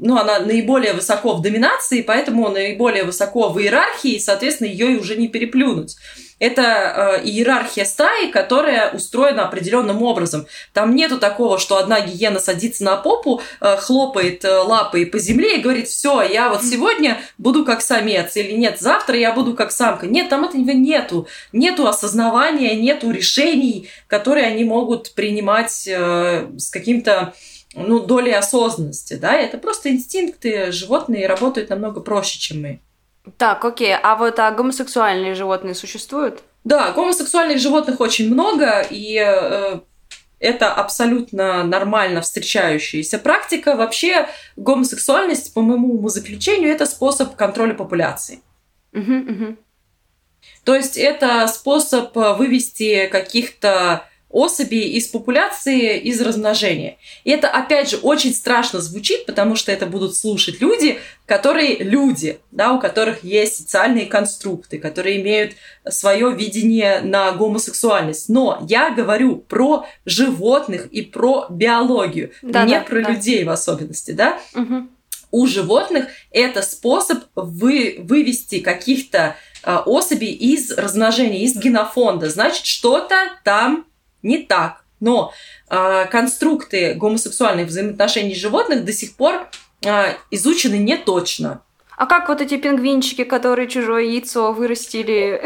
[0.00, 5.16] ну, она наиболее высоко в доминации, поэтому наиболее высоко в иерархии, и, соответственно, ее уже
[5.16, 5.96] не переплюнуть.
[6.44, 6.62] Это
[7.22, 10.46] э, иерархия стаи, которая устроена определенным образом.
[10.74, 15.56] Там нету такого, что одна гиена садится на попу, э, хлопает э, лапой по земле
[15.56, 19.72] и говорит, все, я вот сегодня буду как самец, или нет, завтра я буду как
[19.72, 20.06] самка.
[20.06, 21.26] Нет, там этого нету.
[21.52, 27.32] Нету осознавания, нету решений, которые они могут принимать э, с каким-то
[27.74, 32.80] ну, долей осознанности, да, это просто инстинкты, животные работают намного проще, чем мы.
[33.38, 36.42] Так, окей, а вот а гомосексуальные животные существуют?
[36.64, 39.80] Да, гомосексуальных животных очень много, и э,
[40.38, 43.76] это абсолютно нормально встречающаяся практика.
[43.76, 48.40] Вообще гомосексуальность, по моему умозаключению, это способ контроля популяции.
[48.92, 49.56] Угу, угу.
[50.64, 56.98] То есть это способ вывести каких-то особи из популяции, из размножения.
[57.22, 62.40] И это, опять же, очень страшно звучит, потому что это будут слушать люди, которые люди,
[62.50, 65.52] да, у которых есть социальные конструкты, которые имеют
[65.88, 68.28] свое видение на гомосексуальность.
[68.28, 73.10] Но я говорю про животных и про биологию, да, не да, про да.
[73.10, 74.40] людей в особенности, да.
[74.54, 74.88] Угу.
[75.30, 82.30] У животных это способ вы, вывести каких-то э, особей из размножения, из генофонда.
[82.30, 83.86] Значит, что-то там
[84.24, 84.84] не так.
[85.00, 85.32] Но
[85.68, 89.48] э, конструкты гомосексуальных взаимоотношений животных до сих пор
[89.84, 91.62] э, изучены не точно.
[91.96, 95.42] А как вот эти пингвинчики, которые чужое яйцо вырастили?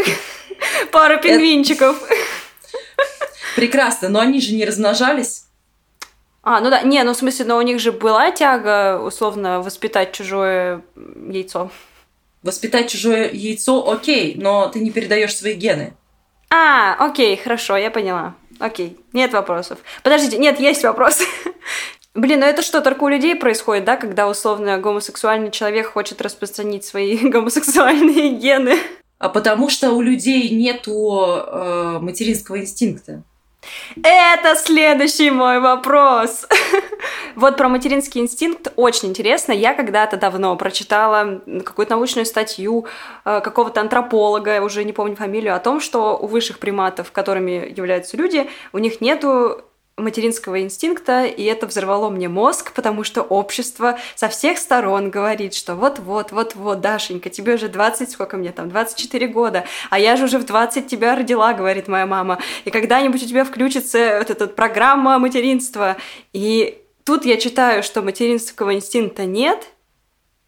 [0.93, 1.97] Пара пингвинчиков.
[3.57, 5.45] Прекрасно, но они же не размножались.
[6.43, 10.13] А, ну да, не, ну в смысле, но у них же была тяга, условно, воспитать
[10.13, 10.83] чужое
[11.29, 11.71] яйцо.
[12.43, 15.93] Воспитать чужое яйцо, окей, но ты не передаешь свои гены.
[16.51, 18.35] А, окей, хорошо, я поняла.
[18.59, 19.79] Окей, нет вопросов.
[20.03, 21.21] Подождите, нет, есть вопрос.
[22.15, 26.85] Блин, ну это что, только у людей происходит, да, когда условно гомосексуальный человек хочет распространить
[26.85, 28.77] свои гомосексуальные гены?
[29.19, 33.25] А потому что у людей нету э, материнского инстинкта.
[34.03, 36.47] Это следующий мой вопрос.
[37.35, 39.53] Вот про материнский инстинкт очень интересно.
[39.53, 42.87] Я когда-то давно прочитала какую-то научную статью
[43.25, 48.17] э, какого-то антрополога, уже не помню фамилию, о том, что у высших приматов, которыми являются
[48.17, 49.63] люди, у них нету
[49.99, 55.75] материнского инстинкта, и это взорвало мне мозг, потому что общество со всех сторон говорит, что
[55.75, 60.39] вот-вот, вот-вот, Дашенька, тебе уже 20, сколько мне там, 24 года, а я же уже
[60.39, 65.19] в 20 тебя родила, говорит моя мама, и когда-нибудь у тебя включится вот эта программа
[65.19, 65.97] материнства,
[66.33, 69.69] и тут я читаю, что материнского инстинкта нет,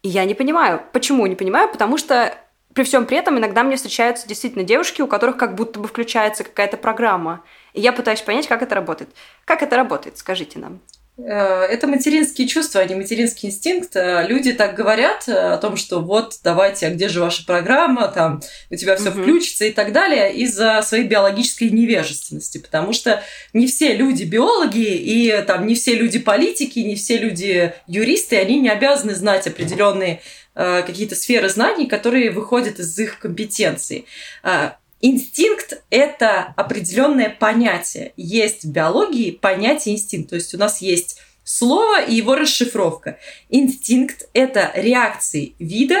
[0.03, 0.81] и я не понимаю.
[0.93, 1.69] Почему не понимаю?
[1.69, 2.35] Потому что
[2.73, 6.43] при всем при этом иногда мне встречаются действительно девушки, у которых как будто бы включается
[6.43, 7.43] какая-то программа.
[7.73, 9.09] И я пытаюсь понять, как это работает.
[9.45, 10.81] Как это работает, скажите нам.
[11.17, 13.95] Э, это материнские чувства, а не материнский инстинкт.
[13.95, 18.07] Э, люди так говорят э, о том, что вот, давайте, а где же ваша программа,
[18.07, 19.21] там, у тебя все угу.
[19.21, 22.57] включится и так далее, из-за своей биологической невежественности.
[22.57, 27.73] Потому что не все люди биологи, и там не все люди политики, не все люди
[27.87, 30.21] юристы, они не обязаны знать определенные
[30.53, 34.03] какие-то сферы знаний, которые выходят из их компетенции.
[35.01, 38.13] Инстинкт– это определенное понятие.
[38.17, 40.29] Есть в биологии понятие инстинкт.
[40.29, 43.17] То есть у нас есть слово и его расшифровка.
[43.49, 45.97] Инстинкт– это реакции вида,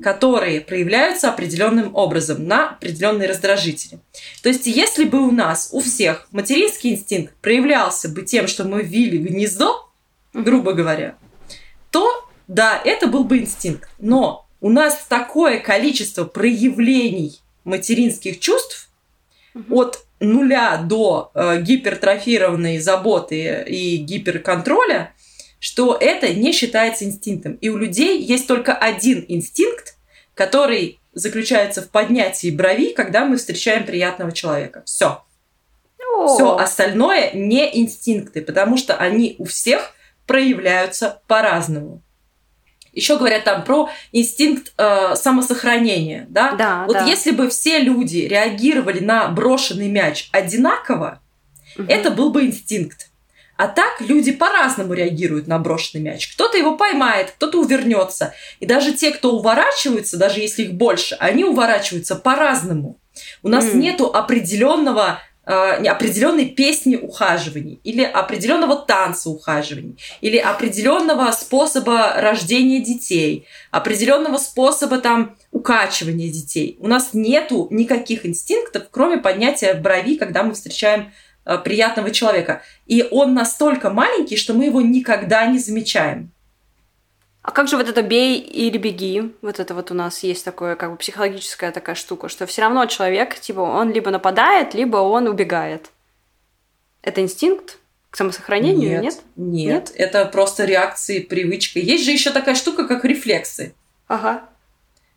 [0.00, 3.98] которые проявляются определенным образом на определенные раздражители.
[4.42, 8.82] То есть, если бы у нас, у всех, материнский инстинкт проявлялся бы тем, что мы
[8.82, 9.90] вили гнездо,
[10.32, 11.16] грубо говоря,
[11.90, 12.08] то
[12.46, 13.90] да, это был бы инстинкт.
[13.98, 18.88] Но у нас такое количество проявлений материнских чувств
[19.54, 19.80] угу.
[19.80, 25.14] от нуля до э, гипертрофированной заботы и гиперконтроля,
[25.58, 27.54] что это не считается инстинктом.
[27.54, 29.96] И у людей есть только один инстинкт,
[30.34, 34.82] который заключается в поднятии брови, когда мы встречаем приятного человека.
[34.84, 35.22] Все.
[36.26, 39.94] Все остальное не инстинкты, потому что они у всех
[40.26, 42.02] проявляются по-разному.
[42.92, 46.52] Еще говорят там про инстинкт э, самосохранения, да?
[46.52, 46.84] Да.
[46.86, 47.04] Вот да.
[47.04, 51.20] если бы все люди реагировали на брошенный мяч одинаково,
[51.78, 51.86] угу.
[51.88, 53.10] это был бы инстинкт.
[53.56, 56.28] А так люди по-разному реагируют на брошенный мяч.
[56.28, 58.32] Кто-то его поймает, кто-то увернется.
[58.58, 62.98] И даже те, кто уворачиваются, даже если их больше, они уворачиваются по-разному.
[63.42, 63.74] У нас mm.
[63.74, 74.36] нету определенного определенной песни ухаживаний, или определенного танца ухаживаний, или определенного способа рождения детей, определенного
[74.36, 76.76] способа там укачивания детей.
[76.78, 81.12] У нас нету никаких инстинктов, кроме поднятия брови, когда мы встречаем
[81.44, 82.62] э, приятного человека.
[82.86, 86.32] И он настолько маленький, что мы его никогда не замечаем.
[87.42, 89.34] А как же вот это бей или беги?
[89.40, 92.84] Вот это вот у нас есть такое, как бы психологическая такая штука, что все равно
[92.86, 95.90] человек, типа, он либо нападает, либо он убегает.
[97.02, 97.78] Это инстинкт
[98.10, 99.02] к самосохранению, нет?
[99.02, 99.92] Нет, нет, нет?
[99.96, 101.78] это просто реакции, привычка.
[101.78, 103.74] Есть же еще такая штука, как рефлексы.
[104.06, 104.49] Ага.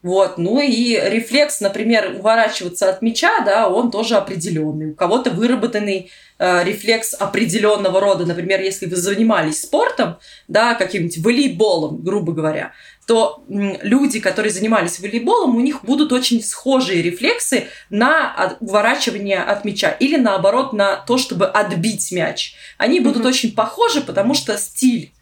[0.04, 4.92] Вот, ну и рефлекс, например, уворачиваться от мяча, да, он тоже определенный.
[4.92, 8.26] У кого-то выработанный э, рефлекс определенного рода.
[8.26, 10.18] Например, если вы занимались спортом,
[10.50, 12.74] да, каким-нибудь волейболом, грубо говоря,
[13.08, 19.64] то м, люди, которые занимались волейболом, у них будут очень схожие рефлексы на уворачивание от
[19.64, 22.56] мяча или наоборот на то, чтобы отбить мяч.
[22.78, 23.28] Они будут mm-hmm.
[23.30, 25.13] очень похожи, потому что стиль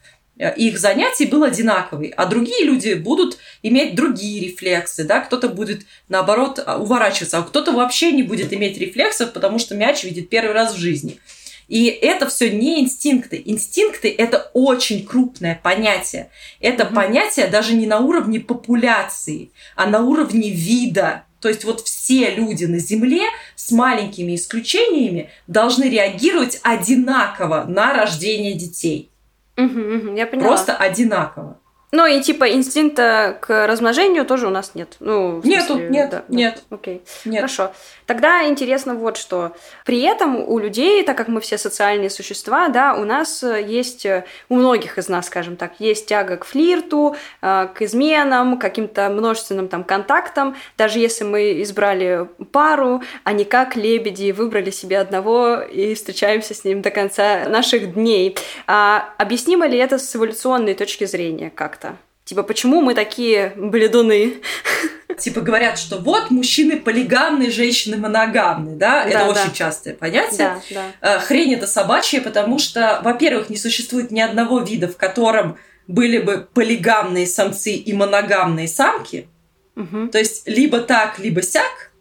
[0.50, 6.62] их занятий был одинаковый, а другие люди будут иметь другие рефлексы, да, кто-то будет, наоборот,
[6.66, 10.74] а, уворачиваться, а кто-то вообще не будет иметь рефлексов, потому что мяч видит первый раз
[10.74, 11.20] в жизни.
[11.68, 13.42] И это все не инстинкты.
[13.46, 16.30] Инстинкты это очень крупное понятие.
[16.60, 16.94] Это mm-hmm.
[16.94, 21.24] понятие даже не на уровне популяции, а на уровне вида.
[21.40, 23.24] То есть вот все люди на Земле
[23.56, 29.11] с маленькими исключениями должны реагировать одинаково на рождение детей.
[29.58, 30.48] Угу, угу, я поняла.
[30.48, 31.61] Просто одинаково.
[31.92, 34.96] Ну и типа инстинкта к размножению тоже у нас нет.
[35.02, 36.64] Ну, Нету, смысле, нет, да, нет.
[36.70, 37.42] Окей, нет.
[37.42, 37.74] хорошо.
[38.06, 39.52] Тогда интересно вот что.
[39.86, 44.06] При этом у людей, так как мы все социальные существа, да, у нас есть,
[44.50, 49.10] у многих из нас, скажем так, есть тяга к флирту, э, к изменам, к каким-то
[49.10, 50.56] множественным там контактам.
[50.78, 56.64] Даже если мы избрали пару, а не как лебеди выбрали себе одного и встречаемся с
[56.64, 58.38] ним до конца наших дней.
[58.66, 61.98] А объяснимо ли это с эволюционной точки зрения как как-то.
[62.24, 64.36] Типа, почему мы такие бледуны?
[65.18, 69.04] Типа говорят, что вот мужчины полигамные, женщины моногамные, да?
[69.04, 70.62] Это да, очень частое понятие.
[70.70, 71.16] Да, да.
[71.16, 75.58] Э, хрень это собачья, потому что, во-первых, не существует ни одного вида, в котором
[75.88, 79.28] были бы полигамные самцы и моногамные самки.
[79.76, 80.08] Угу.
[80.10, 81.92] То есть либо так, либо сяк,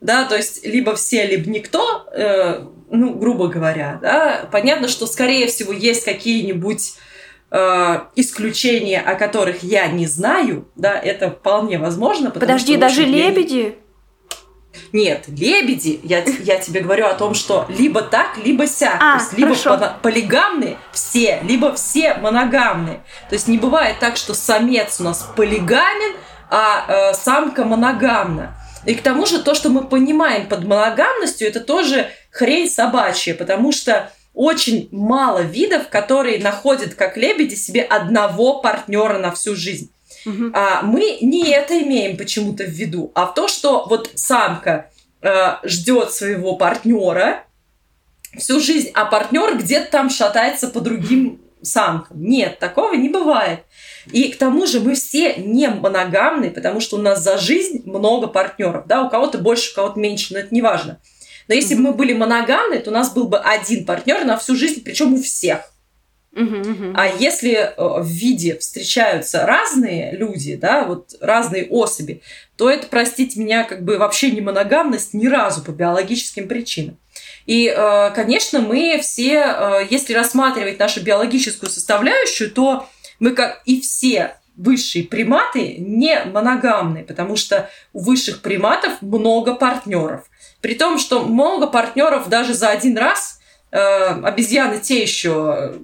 [0.00, 2.06] да, то есть либо все, либо никто.
[2.12, 6.94] Э, ну, грубо говоря, да, понятно, что, скорее всего, есть какие-нибудь
[7.50, 12.30] э, исключения, о которых я не знаю, да, это вполне возможно.
[12.30, 13.76] Подожди, даже лебеди?
[14.92, 18.96] Нет, лебеди, я, я тебе говорю о том, что либо так, либо сяк.
[19.00, 19.94] А, то есть либо хорошо.
[20.02, 23.00] полигамные все, либо все моногамные.
[23.28, 26.16] То есть не бывает так, что самец у нас полигамен,
[26.50, 28.54] а э, самка моногамна.
[28.86, 33.72] И к тому же то, что мы понимаем под моногамностью, это тоже хрень собачья, потому
[33.72, 39.90] что очень мало видов, которые находят, как лебеди, себе одного партнера на всю жизнь.
[40.24, 40.52] Угу.
[40.54, 44.90] А, мы не это имеем почему-то в виду, а в то, что вот самка
[45.22, 47.46] э, ждет своего партнера
[48.36, 52.22] всю жизнь, а партнер где-то там шатается по другим самкам.
[52.22, 53.64] Нет, такого не бывает.
[54.12, 58.28] И к тому же мы все не моногамны, потому что у нас за жизнь много
[58.28, 58.86] партнеров.
[58.86, 59.02] Да?
[59.02, 61.00] У кого-то больше, у кого-то меньше, но это не важно.
[61.48, 64.54] Но если бы мы были моногамны, то у нас был бы один партнер на всю
[64.54, 65.72] жизнь, причем у всех.
[66.94, 72.22] А если э, в виде встречаются разные люди, да, вот разные особи,
[72.56, 76.98] то это, простите меня, как бы вообще не моногамность ни разу по биологическим причинам.
[77.46, 82.86] И, э, конечно, мы все, э, если рассматривать нашу биологическую составляющую, то
[83.18, 90.24] мы, как и все высшие приматы, не моногамны, потому что у высших приматов много партнеров.
[90.60, 93.40] При том, что много партнеров даже за один раз
[93.70, 95.78] обезьяны те еще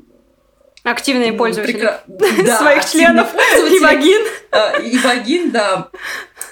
[0.84, 2.02] Активные ну, пользователи прекра...
[2.06, 4.22] да, своих членов и вагин.
[4.50, 5.88] А, и вагин, да.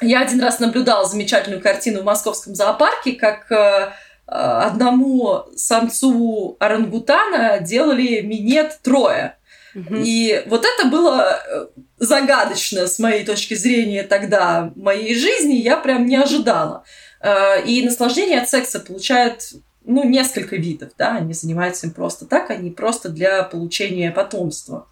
[0.01, 3.93] Я один раз наблюдала замечательную картину в московском зоопарке, как э,
[4.27, 9.37] одному самцу орангутана делали минет трое.
[9.75, 11.67] И вот это было э,
[11.99, 16.85] загадочно с моей точки зрения тогда моей жизни, я прям не ожидала.
[17.21, 19.53] Э, и наслаждение от секса получают
[19.85, 24.87] ну, несколько видов, да, они занимаются им просто так, они просто для получения потомства.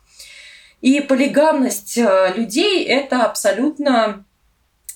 [0.80, 4.24] И полигамность э, людей– это абсолютно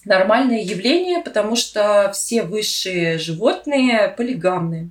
[0.05, 4.91] нормальное явление, потому что все высшие животные полигамные.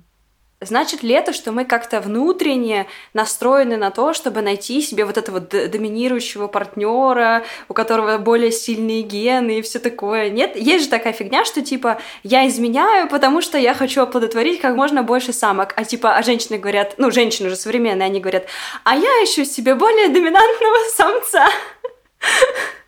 [0.66, 5.40] Значит ли это, что мы как-то внутренне настроены на то, чтобы найти себе вот этого
[5.40, 10.30] доминирующего партнера, у которого более сильные гены и все такое?
[10.30, 10.56] Нет?
[10.56, 15.02] Есть же такая фигня, что типа я изменяю, потому что я хочу оплодотворить как можно
[15.02, 15.74] больше самок.
[15.76, 18.46] А типа, а женщины говорят, ну, женщины уже современные, они говорят,
[18.84, 21.48] а я ищу себе более доминантного самца.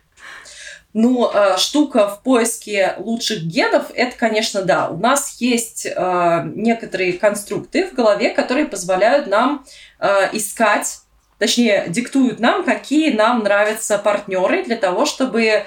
[0.99, 4.89] Ну, штука в поиске лучших генов, это, конечно, да.
[4.89, 9.63] У нас есть э, некоторые конструкты в голове, которые позволяют нам
[9.99, 11.01] э, искать,
[11.37, 15.65] точнее, диктуют нам, какие нам нравятся партнеры для того, чтобы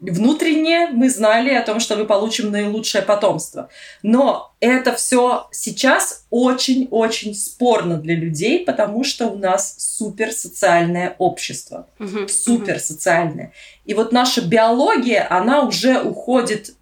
[0.00, 3.68] внутренне мы знали о том, что мы получим наилучшее потомство.
[4.02, 11.88] Но это все сейчас очень-очень спорно для людей, потому что у нас суперсоциальное общество.
[11.98, 13.52] Угу, суперсоциальное.
[13.84, 16.74] И вот наша биология, она уже уходит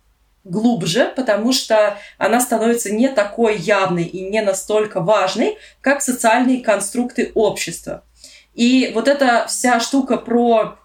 [0.44, 7.32] глубже, потому что она становится не такой явной и не настолько важной, как социальные конструкты
[7.34, 8.04] общества.
[8.54, 10.78] И вот эта вся штука про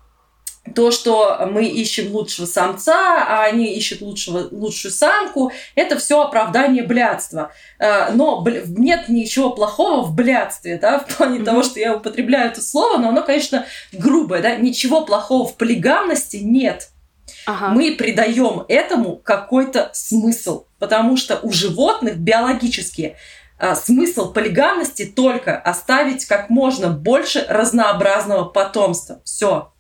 [0.76, 6.84] то, что мы ищем лучшего самца, а они ищут лучшего, лучшую самку, это все оправдание
[6.84, 7.52] блядства.
[7.80, 11.46] Э, но нет ничего плохого в блядстве, да, в плане mm-hmm.
[11.46, 16.38] того, что я употребляю это слово, но оно, конечно, грубое, да, ничего плохого в полигамности
[16.38, 16.90] нет.
[17.48, 17.70] Ага.
[17.70, 23.16] Мы придаем этому какой-то смысл, потому что у животных биологически
[23.58, 29.22] э, смысл полигамности только оставить как можно больше разнообразного потомства.
[29.24, 29.71] Все.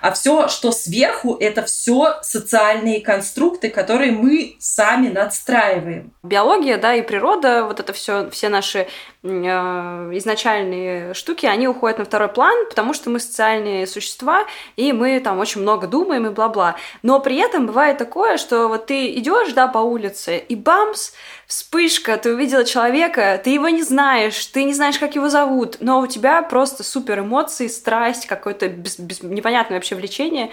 [0.00, 6.12] А все, что сверху, это все социальные конструкты, которые мы сами надстраиваем.
[6.22, 8.86] Биология, да, и природа, вот это все, все наши
[9.22, 14.46] изначальные штуки, они уходят на второй план, потому что мы социальные существа,
[14.76, 16.76] и мы там очень много думаем и бла-бла.
[17.02, 21.12] Но при этом бывает такое, что вот ты идешь, да, по улице, и бамс,
[21.46, 26.00] вспышка, ты увидела человека, ты его не знаешь, ты не знаешь, как его зовут, но
[26.00, 30.50] у тебя просто супер эмоции, страсть, какое-то без, без, непонятное вообще влечение.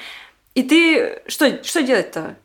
[0.56, 2.36] И ты что, что делать-то?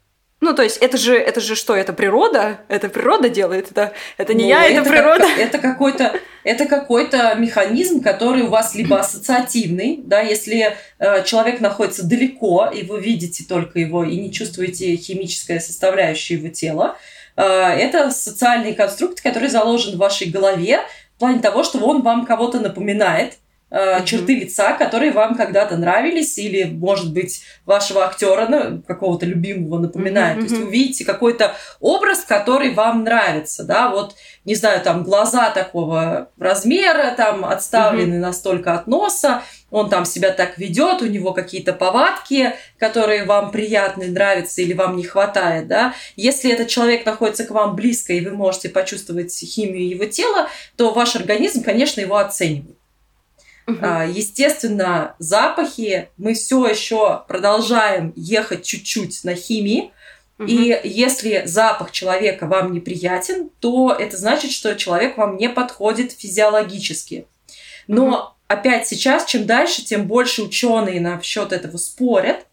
[0.43, 2.59] Ну, то есть, это же, это же что, это природа?
[2.69, 3.93] Это природа делает это?
[4.19, 5.25] Это не ну, я, это, это природа.
[5.25, 11.61] Как, это какой-то, это какой-то механизм, который у вас либо ассоциативный, да, если э, человек
[11.61, 16.97] находится далеко, и вы видите только его и не чувствуете химическое составляющее его тела,
[17.37, 20.81] Э, это социальный конструкт, который заложен в вашей голове
[21.17, 23.39] в плане того, что он вам кого-то напоминает,
[23.73, 29.79] э, черты лица, которые вам когда-то нравились, или, может быть, вашего актера, ну, какого-то любимого
[29.81, 30.37] напоминает.
[30.37, 34.15] То есть вы видите какой-то образ, который вам нравится, да, вот,
[34.45, 40.59] не знаю, там, глаза такого размера, там, отставлены настолько от носа, он там себя так
[40.59, 45.95] ведет, у него какие-то повадки, которые вам приятны, нравятся или вам не хватает, да.
[46.15, 50.93] Если этот человек находится к вам близко, и вы можете почувствовать химию его тела, то
[50.93, 52.82] ваш организм, конечно, его оценивает.
[53.67, 53.87] Угу.
[54.13, 59.93] Естественно, запахи мы все еще продолжаем ехать чуть-чуть на химии.
[60.39, 60.49] Угу.
[60.49, 67.27] И если запах человека вам неприятен, то это значит, что человек вам не подходит физиологически.
[67.87, 68.17] Но угу.
[68.49, 72.47] опять сейчас, чем дальше, тем больше ученые на счет этого спорят,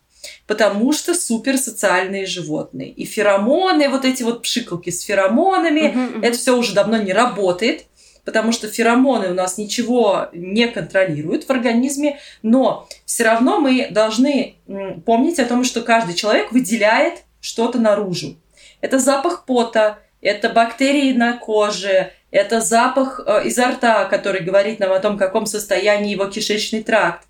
[0.46, 2.92] потому что суперсоциальные животные.
[2.92, 6.20] И феромоны, вот эти вот пшикалки с феромонами, угу.
[6.22, 7.86] это все уже давно не работает
[8.30, 14.58] потому что феромоны у нас ничего не контролируют в организме, но все равно мы должны
[15.04, 18.36] помнить о том, что каждый человек выделяет что-то наружу.
[18.82, 24.92] Это запах пота, это бактерии на коже, это запах э, изо рта, который говорит нам
[24.92, 27.26] о том, в каком состоянии его кишечный тракт.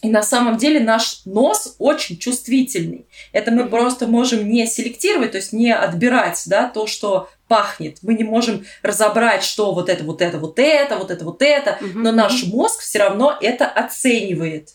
[0.00, 3.06] И на самом деле наш нос очень чувствительный.
[3.32, 7.98] Это мы просто можем не селектировать, то есть не отбирать да, то, что пахнет.
[8.02, 11.78] Мы не можем разобрать, что вот это, вот это, вот это, вот это, вот это.
[11.80, 14.74] Угу, но наш мозг все равно это оценивает.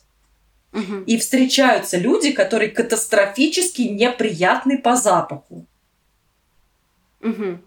[0.74, 1.04] Угу.
[1.06, 5.66] И встречаются люди, которые катастрофически неприятны по запаху.
[7.22, 7.60] Угу.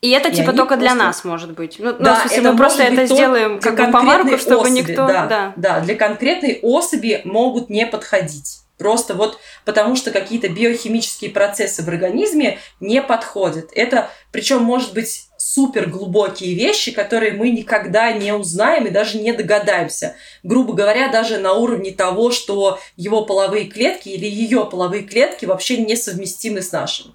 [0.00, 0.80] И это и типа только просто...
[0.80, 1.76] для нас может быть.
[1.78, 5.06] Ну, да, ну, в смысле, мы просто это сделаем как бы помарку, чтобы особи, никто.
[5.06, 5.52] Да, да.
[5.56, 8.60] да, для конкретной особи могут не подходить.
[8.78, 13.70] Просто вот потому что какие-то биохимические процессы в организме не подходят.
[13.74, 19.32] Это причем может быть супер глубокие вещи, которые мы никогда не узнаем и даже не
[19.32, 20.14] догадаемся.
[20.44, 25.78] Грубо говоря, даже на уровне того, что его половые клетки или ее половые клетки вообще
[25.78, 27.14] несовместимы с нашими.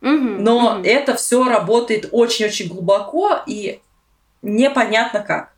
[0.00, 0.84] Но угу.
[0.84, 3.80] это все работает очень-очень глубоко и
[4.42, 5.52] непонятно как.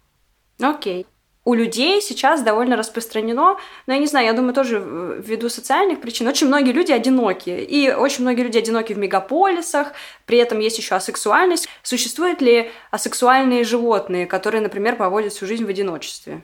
[0.61, 1.07] Окей.
[1.45, 6.28] У людей сейчас довольно распространено, но я не знаю, я думаю, тоже ввиду социальных причин,
[6.28, 9.93] очень многие люди одинокие, и очень многие люди одиноки в мегаполисах,
[10.26, 11.66] при этом есть еще асексуальность.
[11.82, 16.43] Существуют ли асексуальные животные, которые, например, проводят всю жизнь в одиночестве?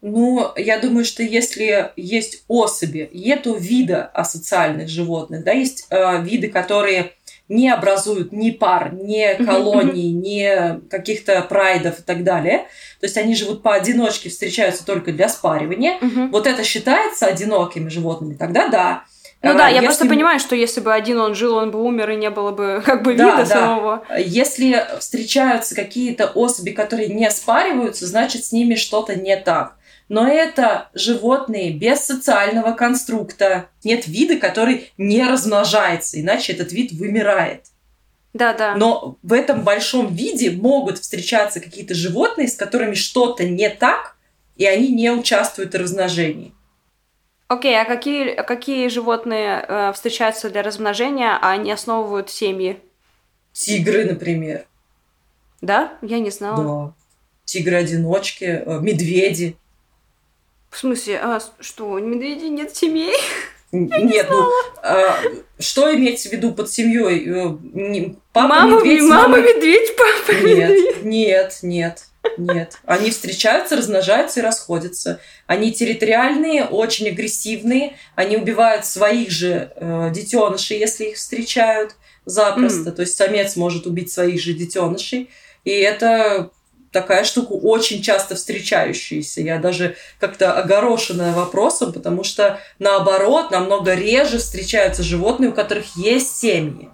[0.00, 6.48] Ну, я думаю, что если есть особи, нету вида асоциальных животных, да, есть э, виды,
[6.48, 7.14] которые
[7.48, 12.66] не образуют ни пар, ни колоний, ни каких-то прайдов и так далее.
[13.00, 15.98] То есть они живут поодиночке, встречаются только для спаривания.
[16.30, 19.04] Вот это считается одинокими животными, тогда да.
[19.40, 22.10] Ну да, а, я просто понимаю, что если бы один он жил, он бы умер,
[22.10, 24.04] и не было бы как бы вида да, самого.
[24.18, 29.77] Если встречаются какие-то особи, которые не спариваются, значит с ними что-то не так
[30.08, 33.68] но это животные без социального конструкта.
[33.84, 37.66] Нет вида, который не размножается, иначе этот вид вымирает.
[38.32, 38.74] Да, да.
[38.74, 44.16] Но в этом большом виде могут встречаться какие-то животные, с которыми что-то не так,
[44.56, 46.52] и они не участвуют в размножении.
[47.48, 52.78] Окей, okay, а какие, какие животные э, встречаются для размножения, а они основывают семьи?
[53.52, 54.66] Тигры, например.
[55.62, 55.94] Да?
[56.02, 56.88] Я не знала.
[56.88, 56.94] Да.
[57.46, 59.56] Тигры-одиночки, э, медведи.
[60.78, 63.16] В смысле, а что, у медведей нет семей?
[63.72, 64.48] Нет, ну
[64.80, 65.18] а,
[65.58, 67.28] что имеется в виду под семьей?
[67.28, 71.02] Э, папа мама, медведь, мама, мама медведь, папа нет, медведь.
[71.02, 72.02] Нет, нет,
[72.38, 72.78] нет.
[72.86, 75.20] Они встречаются, размножаются и расходятся.
[75.48, 77.96] Они территориальные, очень агрессивные.
[78.14, 82.90] Они убивают своих же э, детенышей, если их встречают запросто.
[82.90, 82.92] Mm.
[82.92, 85.28] То есть самец может убить своих же детенышей.
[85.64, 86.52] И это
[86.92, 89.40] такая штука очень часто встречающаяся.
[89.40, 96.36] Я даже как-то огорошенная вопросом, потому что наоборот, намного реже встречаются животные, у которых есть
[96.38, 96.90] семьи.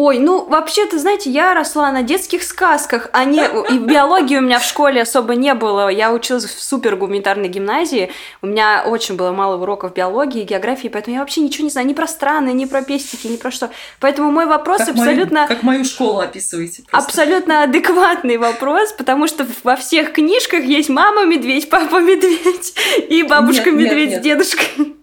[0.00, 3.40] Ой, ну вообще-то, знаете, я росла на детских сказках, а не...
[3.40, 5.88] И биологии у меня в школе особо не было.
[5.88, 8.12] Я училась в супер гуманитарной гимназии.
[8.40, 11.94] У меня очень было мало уроков биологии, географии, поэтому я вообще ничего не знаю ни
[11.94, 13.70] про страны, ни про пестики, ни про что.
[13.98, 15.40] Поэтому мой вопрос как абсолютно...
[15.40, 16.84] Мою, как мою школу описываете.
[16.88, 17.08] Просто.
[17.08, 22.72] Абсолютно адекватный вопрос, потому что во всех книжках есть мама-медведь, папа-медведь
[23.08, 24.94] и бабушка-медведь с дедушкой.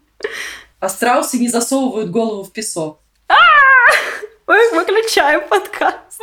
[0.80, 3.02] А страусы не засовывают голову в песок.
[4.48, 6.22] Мы выключаем подкаст.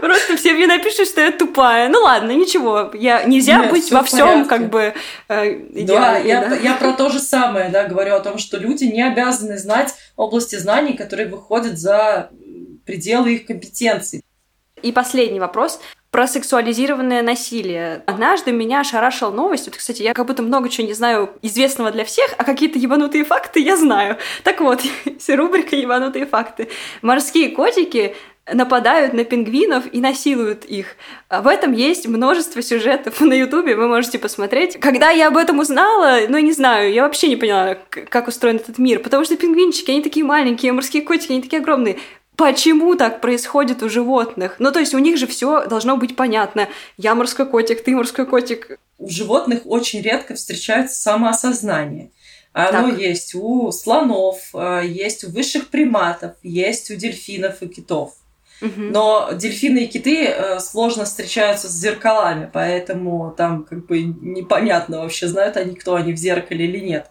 [0.00, 1.88] Просто все мне напишут, что я тупая.
[1.88, 2.90] Ну ладно, ничего.
[2.94, 4.94] Я нельзя Нет, быть во всем как бы
[5.28, 5.54] э,
[5.84, 6.56] Да, я, да?
[6.56, 10.56] я про то же самое, да, говорю о том, что люди не обязаны знать области
[10.56, 12.30] знаний, которые выходят за
[12.86, 14.24] пределы их компетенций.
[14.82, 15.80] И последний вопрос.
[16.10, 18.02] Про сексуализированное насилие.
[18.06, 19.66] Однажды меня ошарашила новость.
[19.66, 23.24] Вот, кстати, я как будто много чего не знаю известного для всех, а какие-то ебанутые
[23.24, 24.18] факты я знаю.
[24.42, 24.80] Так вот,
[25.28, 26.68] рубрика «Ебанутые факты».
[27.02, 28.16] Морские котики
[28.52, 30.96] нападают на пингвинов и насилуют их.
[31.28, 34.78] В этом есть множество сюжетов на Ютубе, вы можете посмотреть.
[34.80, 38.78] Когда я об этом узнала, ну, не знаю, я вообще не поняла, как устроен этот
[38.78, 41.98] мир, потому что пингвинчики, они такие маленькие, морские котики, они такие огромные
[42.40, 44.56] почему так происходит у животных.
[44.58, 46.68] Ну, то есть у них же все должно быть понятно.
[46.96, 48.78] Я морской котик, ты морской котик.
[48.98, 52.12] У животных очень редко встречается самоосознание.
[52.54, 52.98] Оно так.
[52.98, 58.14] есть у слонов, э, есть у высших приматов, есть у дельфинов и китов.
[58.62, 58.72] Угу.
[58.76, 65.28] Но дельфины и киты э, сложно встречаются с зеркалами, поэтому там как бы непонятно вообще,
[65.28, 67.10] знают они, кто они в зеркале или нет.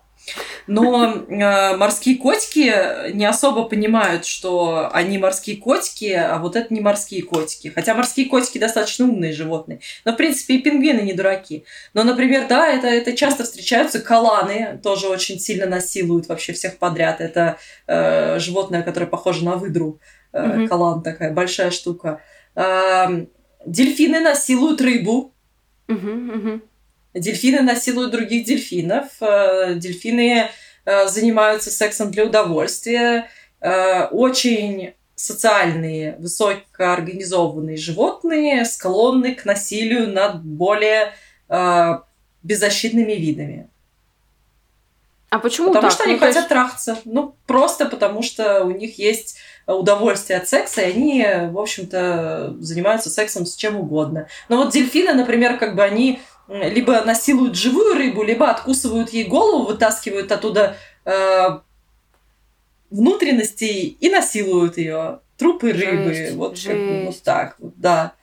[0.68, 6.82] Но э, морские котики не особо понимают, что они морские котики, а вот это не
[6.82, 7.70] морские котики.
[7.70, 9.80] Хотя морские котики достаточно умные животные.
[10.06, 11.66] Но, в принципе, и пингвины не дураки.
[11.94, 17.20] Но, например, да, это, это часто встречаются каланы, тоже очень сильно насилуют вообще всех подряд.
[17.22, 17.58] Это
[17.88, 20.00] э, животное, которое похоже на выдру.
[20.34, 20.68] Э, угу.
[20.68, 22.22] Калан такая большая штука.
[22.56, 23.26] Э,
[23.66, 25.34] дельфины насилуют рыбу.
[25.88, 26.62] Угу, угу.
[27.14, 29.08] Дельфины насилуют других дельфинов.
[29.20, 30.50] Э, дельфины
[30.86, 33.28] э, занимаются сексом для удовольствия.
[33.62, 41.14] Э, очень социальные, высокоорганизованные животные склонны к насилию над более
[42.44, 43.70] беззащитными видами.
[45.30, 45.92] А почему Потому так?
[45.92, 46.50] что они ну, хотят есть...
[46.50, 46.98] трахаться.
[47.06, 49.38] Ну, просто потому что у них есть
[49.68, 54.28] удовольствие от секса, и они, в общем-то, занимаются сексом с чем угодно.
[54.48, 56.20] Но вот дельфины, например, как бы они
[56.50, 60.76] либо насилуют живую рыбу, либо откусывают ей голову, вытаскивают оттуда
[61.06, 61.60] э,
[62.90, 65.20] внутренности и насилуют ее.
[65.38, 66.14] Трупы рыбы.
[66.14, 66.68] Жесть, вот, жесть.
[66.68, 68.14] Как бы, вот так вот, да.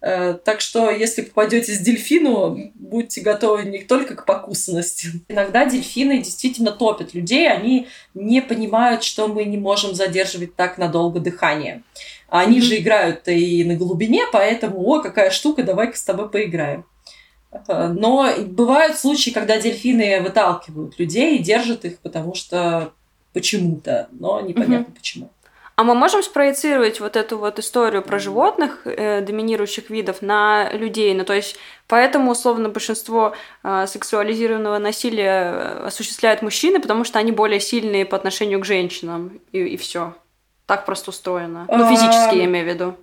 [0.00, 5.08] Э, так что, если попадете с дельфину, будьте готовы не только к покусанности.
[5.28, 11.20] Иногда дельфины действительно топят людей, они не понимают, что мы не можем задерживать так надолго
[11.20, 11.82] дыхание.
[12.28, 12.62] Они mm-hmm.
[12.62, 16.84] же играют и на глубине, поэтому, о, какая штука, давай-ка с тобой поиграем.
[17.68, 22.92] Но бывают случаи, когда дельфины выталкивают людей и держат их, потому что
[23.32, 24.92] почему-то, но непонятно угу.
[24.92, 25.30] почему.
[25.76, 31.12] А мы можем спроецировать вот эту вот историю про животных, э, доминирующих видов, на людей?
[31.14, 31.56] Ну, то есть,
[31.88, 33.34] поэтому, условно, большинство
[33.64, 39.40] э, сексуализированного насилия э, осуществляют мужчины, потому что они более сильные по отношению к женщинам,
[39.50, 40.14] и, и все.
[40.66, 41.66] Так просто устроено.
[41.68, 42.94] Ну, физически, я имею в виду.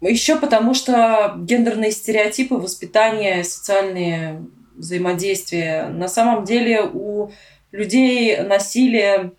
[0.00, 5.88] Еще потому, что гендерные стереотипы, воспитание, социальные взаимодействия.
[5.88, 7.30] На самом деле у
[7.70, 9.32] людей насилие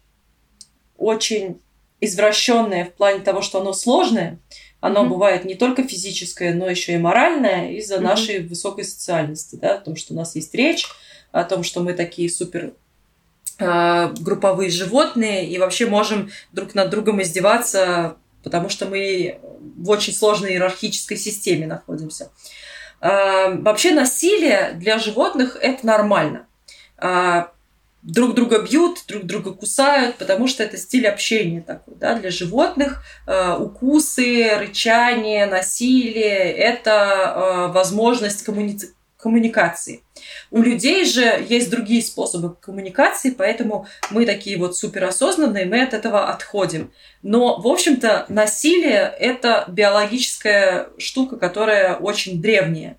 [0.98, 1.60] очень
[2.00, 4.40] извращенное в плане того, что оно сложное.
[4.80, 5.10] Оно mm-hmm.
[5.10, 8.00] бывает не только физическое, но еще и моральное из-за mm-hmm.
[8.02, 10.88] нашей высокой социальности, да, о том, что у нас есть речь,
[11.32, 12.74] о том, что мы такие супер
[13.60, 19.40] э, групповые животные и вообще можем друг над другом издеваться потому что мы
[19.78, 22.32] в очень сложной иерархической системе находимся.
[23.00, 26.48] А, вообще насилие для животных это нормально.
[26.98, 27.52] А,
[28.04, 31.96] друг друга бьют, друг друга кусают, потому что это стиль общения такой.
[31.96, 32.16] Да?
[32.16, 40.04] Для животных а, укусы, рычание, насилие– это возможность коммуницировать коммуникации.
[40.50, 46.30] У людей же есть другие способы коммуникации, поэтому мы такие вот суперосознанные, мы от этого
[46.30, 46.92] отходим.
[47.22, 52.98] Но, в общем-то, насилие– это биологическая штука, которая очень древняя.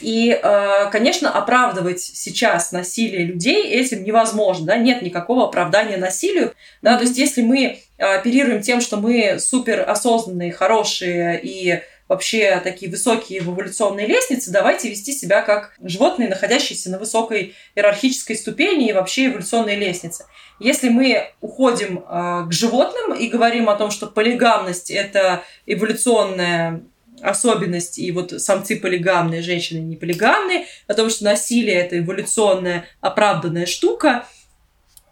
[0.00, 6.96] И, э, конечно, оправдывать сейчас насилие людей этим невозможно, да, нет никакого оправдания насилию, да,
[6.96, 13.54] то есть если мы оперируем тем, что мы суперосознанные, хорошие и вообще такие высокие в
[13.54, 19.76] эволюционной лестнице, давайте вести себя как животные, находящиеся на высокой иерархической ступени и вообще эволюционной
[19.76, 20.24] лестнице.
[20.58, 26.82] Если мы уходим э, к животным и говорим о том, что полигамность это эволюционная
[27.20, 33.66] особенность, и вот самцы полигамные, женщины не полигамные, о том, что насилие это эволюционная оправданная
[33.66, 34.26] штука,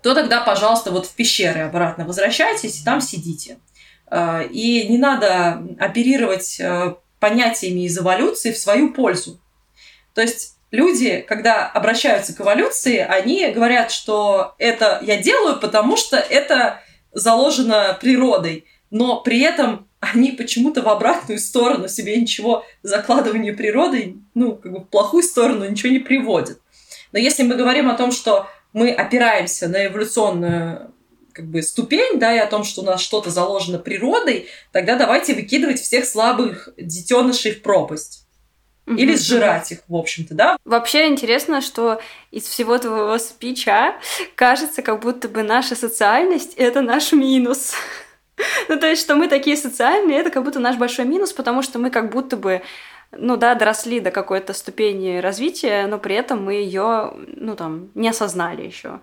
[0.03, 3.59] то тогда, пожалуйста, вот в пещеры обратно возвращайтесь и там сидите.
[4.09, 9.41] А, и не надо оперировать э, понятиями из эволюции в свою пользу.
[10.15, 16.17] То есть люди, когда обращаются к эволюции, они говорят, что это я делаю, потому что
[16.17, 16.81] это
[17.13, 18.67] заложено природой.
[18.91, 24.79] Но при этом они почему-то в обратную сторону себе ничего закладывания природой, ну, как бы
[24.81, 26.61] в плохую сторону ничего не приводят.
[27.13, 30.93] Но если мы говорим о том, что мы опираемся на эволюционную
[31.37, 35.35] как бы ступень, да, и о том, что у нас что-то заложено природой, тогда давайте
[35.35, 38.23] выкидывать всех слабых детенышей в пропасть.
[38.87, 40.57] Или сжирать их, в общем-то, да?
[40.65, 43.97] Вообще интересно, что из всего твоего спича
[44.37, 47.75] кажется, как будто бы наша социальность— это наш минус.
[48.69, 51.81] ну, то есть, что мы такие социальные, это как будто наш большой минус, потому что
[51.81, 52.63] мы как будто бы
[53.13, 58.09] ну да, доросли до какой-то ступени развития, но при этом мы ее, ну там, не
[58.09, 59.01] осознали еще.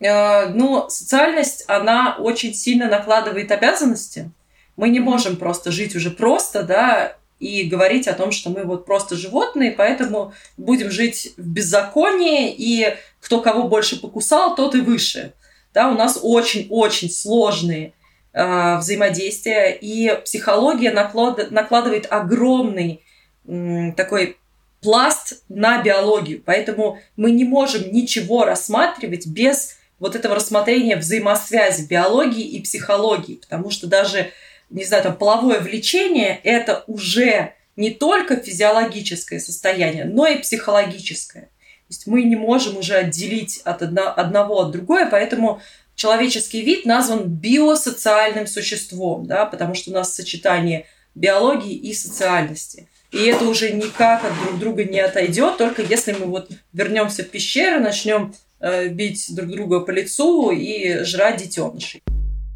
[0.00, 4.30] Э, ну, социальность, она очень сильно накладывает обязанности.
[4.76, 8.84] Мы не можем просто жить уже просто, да, и говорить о том, что мы вот
[8.84, 15.32] просто животные, поэтому будем жить в беззаконии, и кто кого больше покусал, тот и выше.
[15.74, 17.92] Да, у нас очень-очень сложные
[18.32, 23.02] э, взаимодействия, и психология наклад, накладывает огромный
[23.46, 24.36] э, такой
[24.80, 32.44] пласт на биологию, поэтому мы не можем ничего рассматривать без вот этого рассмотрения взаимосвязи биологии
[32.44, 34.32] и психологии, потому что даже
[34.70, 41.42] не знаю, там, половое влечение– это уже не только физиологическое состояние, но и психологическое.
[41.42, 45.62] То есть мы не можем уже отделить от одно, одного от другое, поэтому
[45.94, 52.88] человеческий вид назван биосоциальным существом, да, потому что у нас сочетание биологии и социальности.
[53.10, 57.30] И это уже никак от друг друга не отойдет, только если мы вот вернемся в
[57.30, 62.02] пещеру, начнем Э, бить друг друга по лицу и жрать детенышей.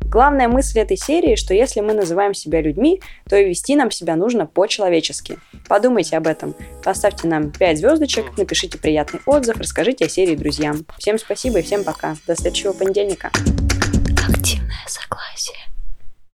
[0.04, 3.00] Главная мысль этой серии, что если мы называем себя людьми,
[3.30, 5.38] то и вести нам себя нужно по-человечески.
[5.68, 6.54] Подумайте об этом.
[6.84, 10.84] Поставьте нам 5 звездочек, напишите приятный отзыв, расскажите о серии друзьям.
[10.98, 12.16] Всем спасибо и всем пока.
[12.26, 13.30] До следующего понедельника.
[14.28, 15.71] Активное согласие.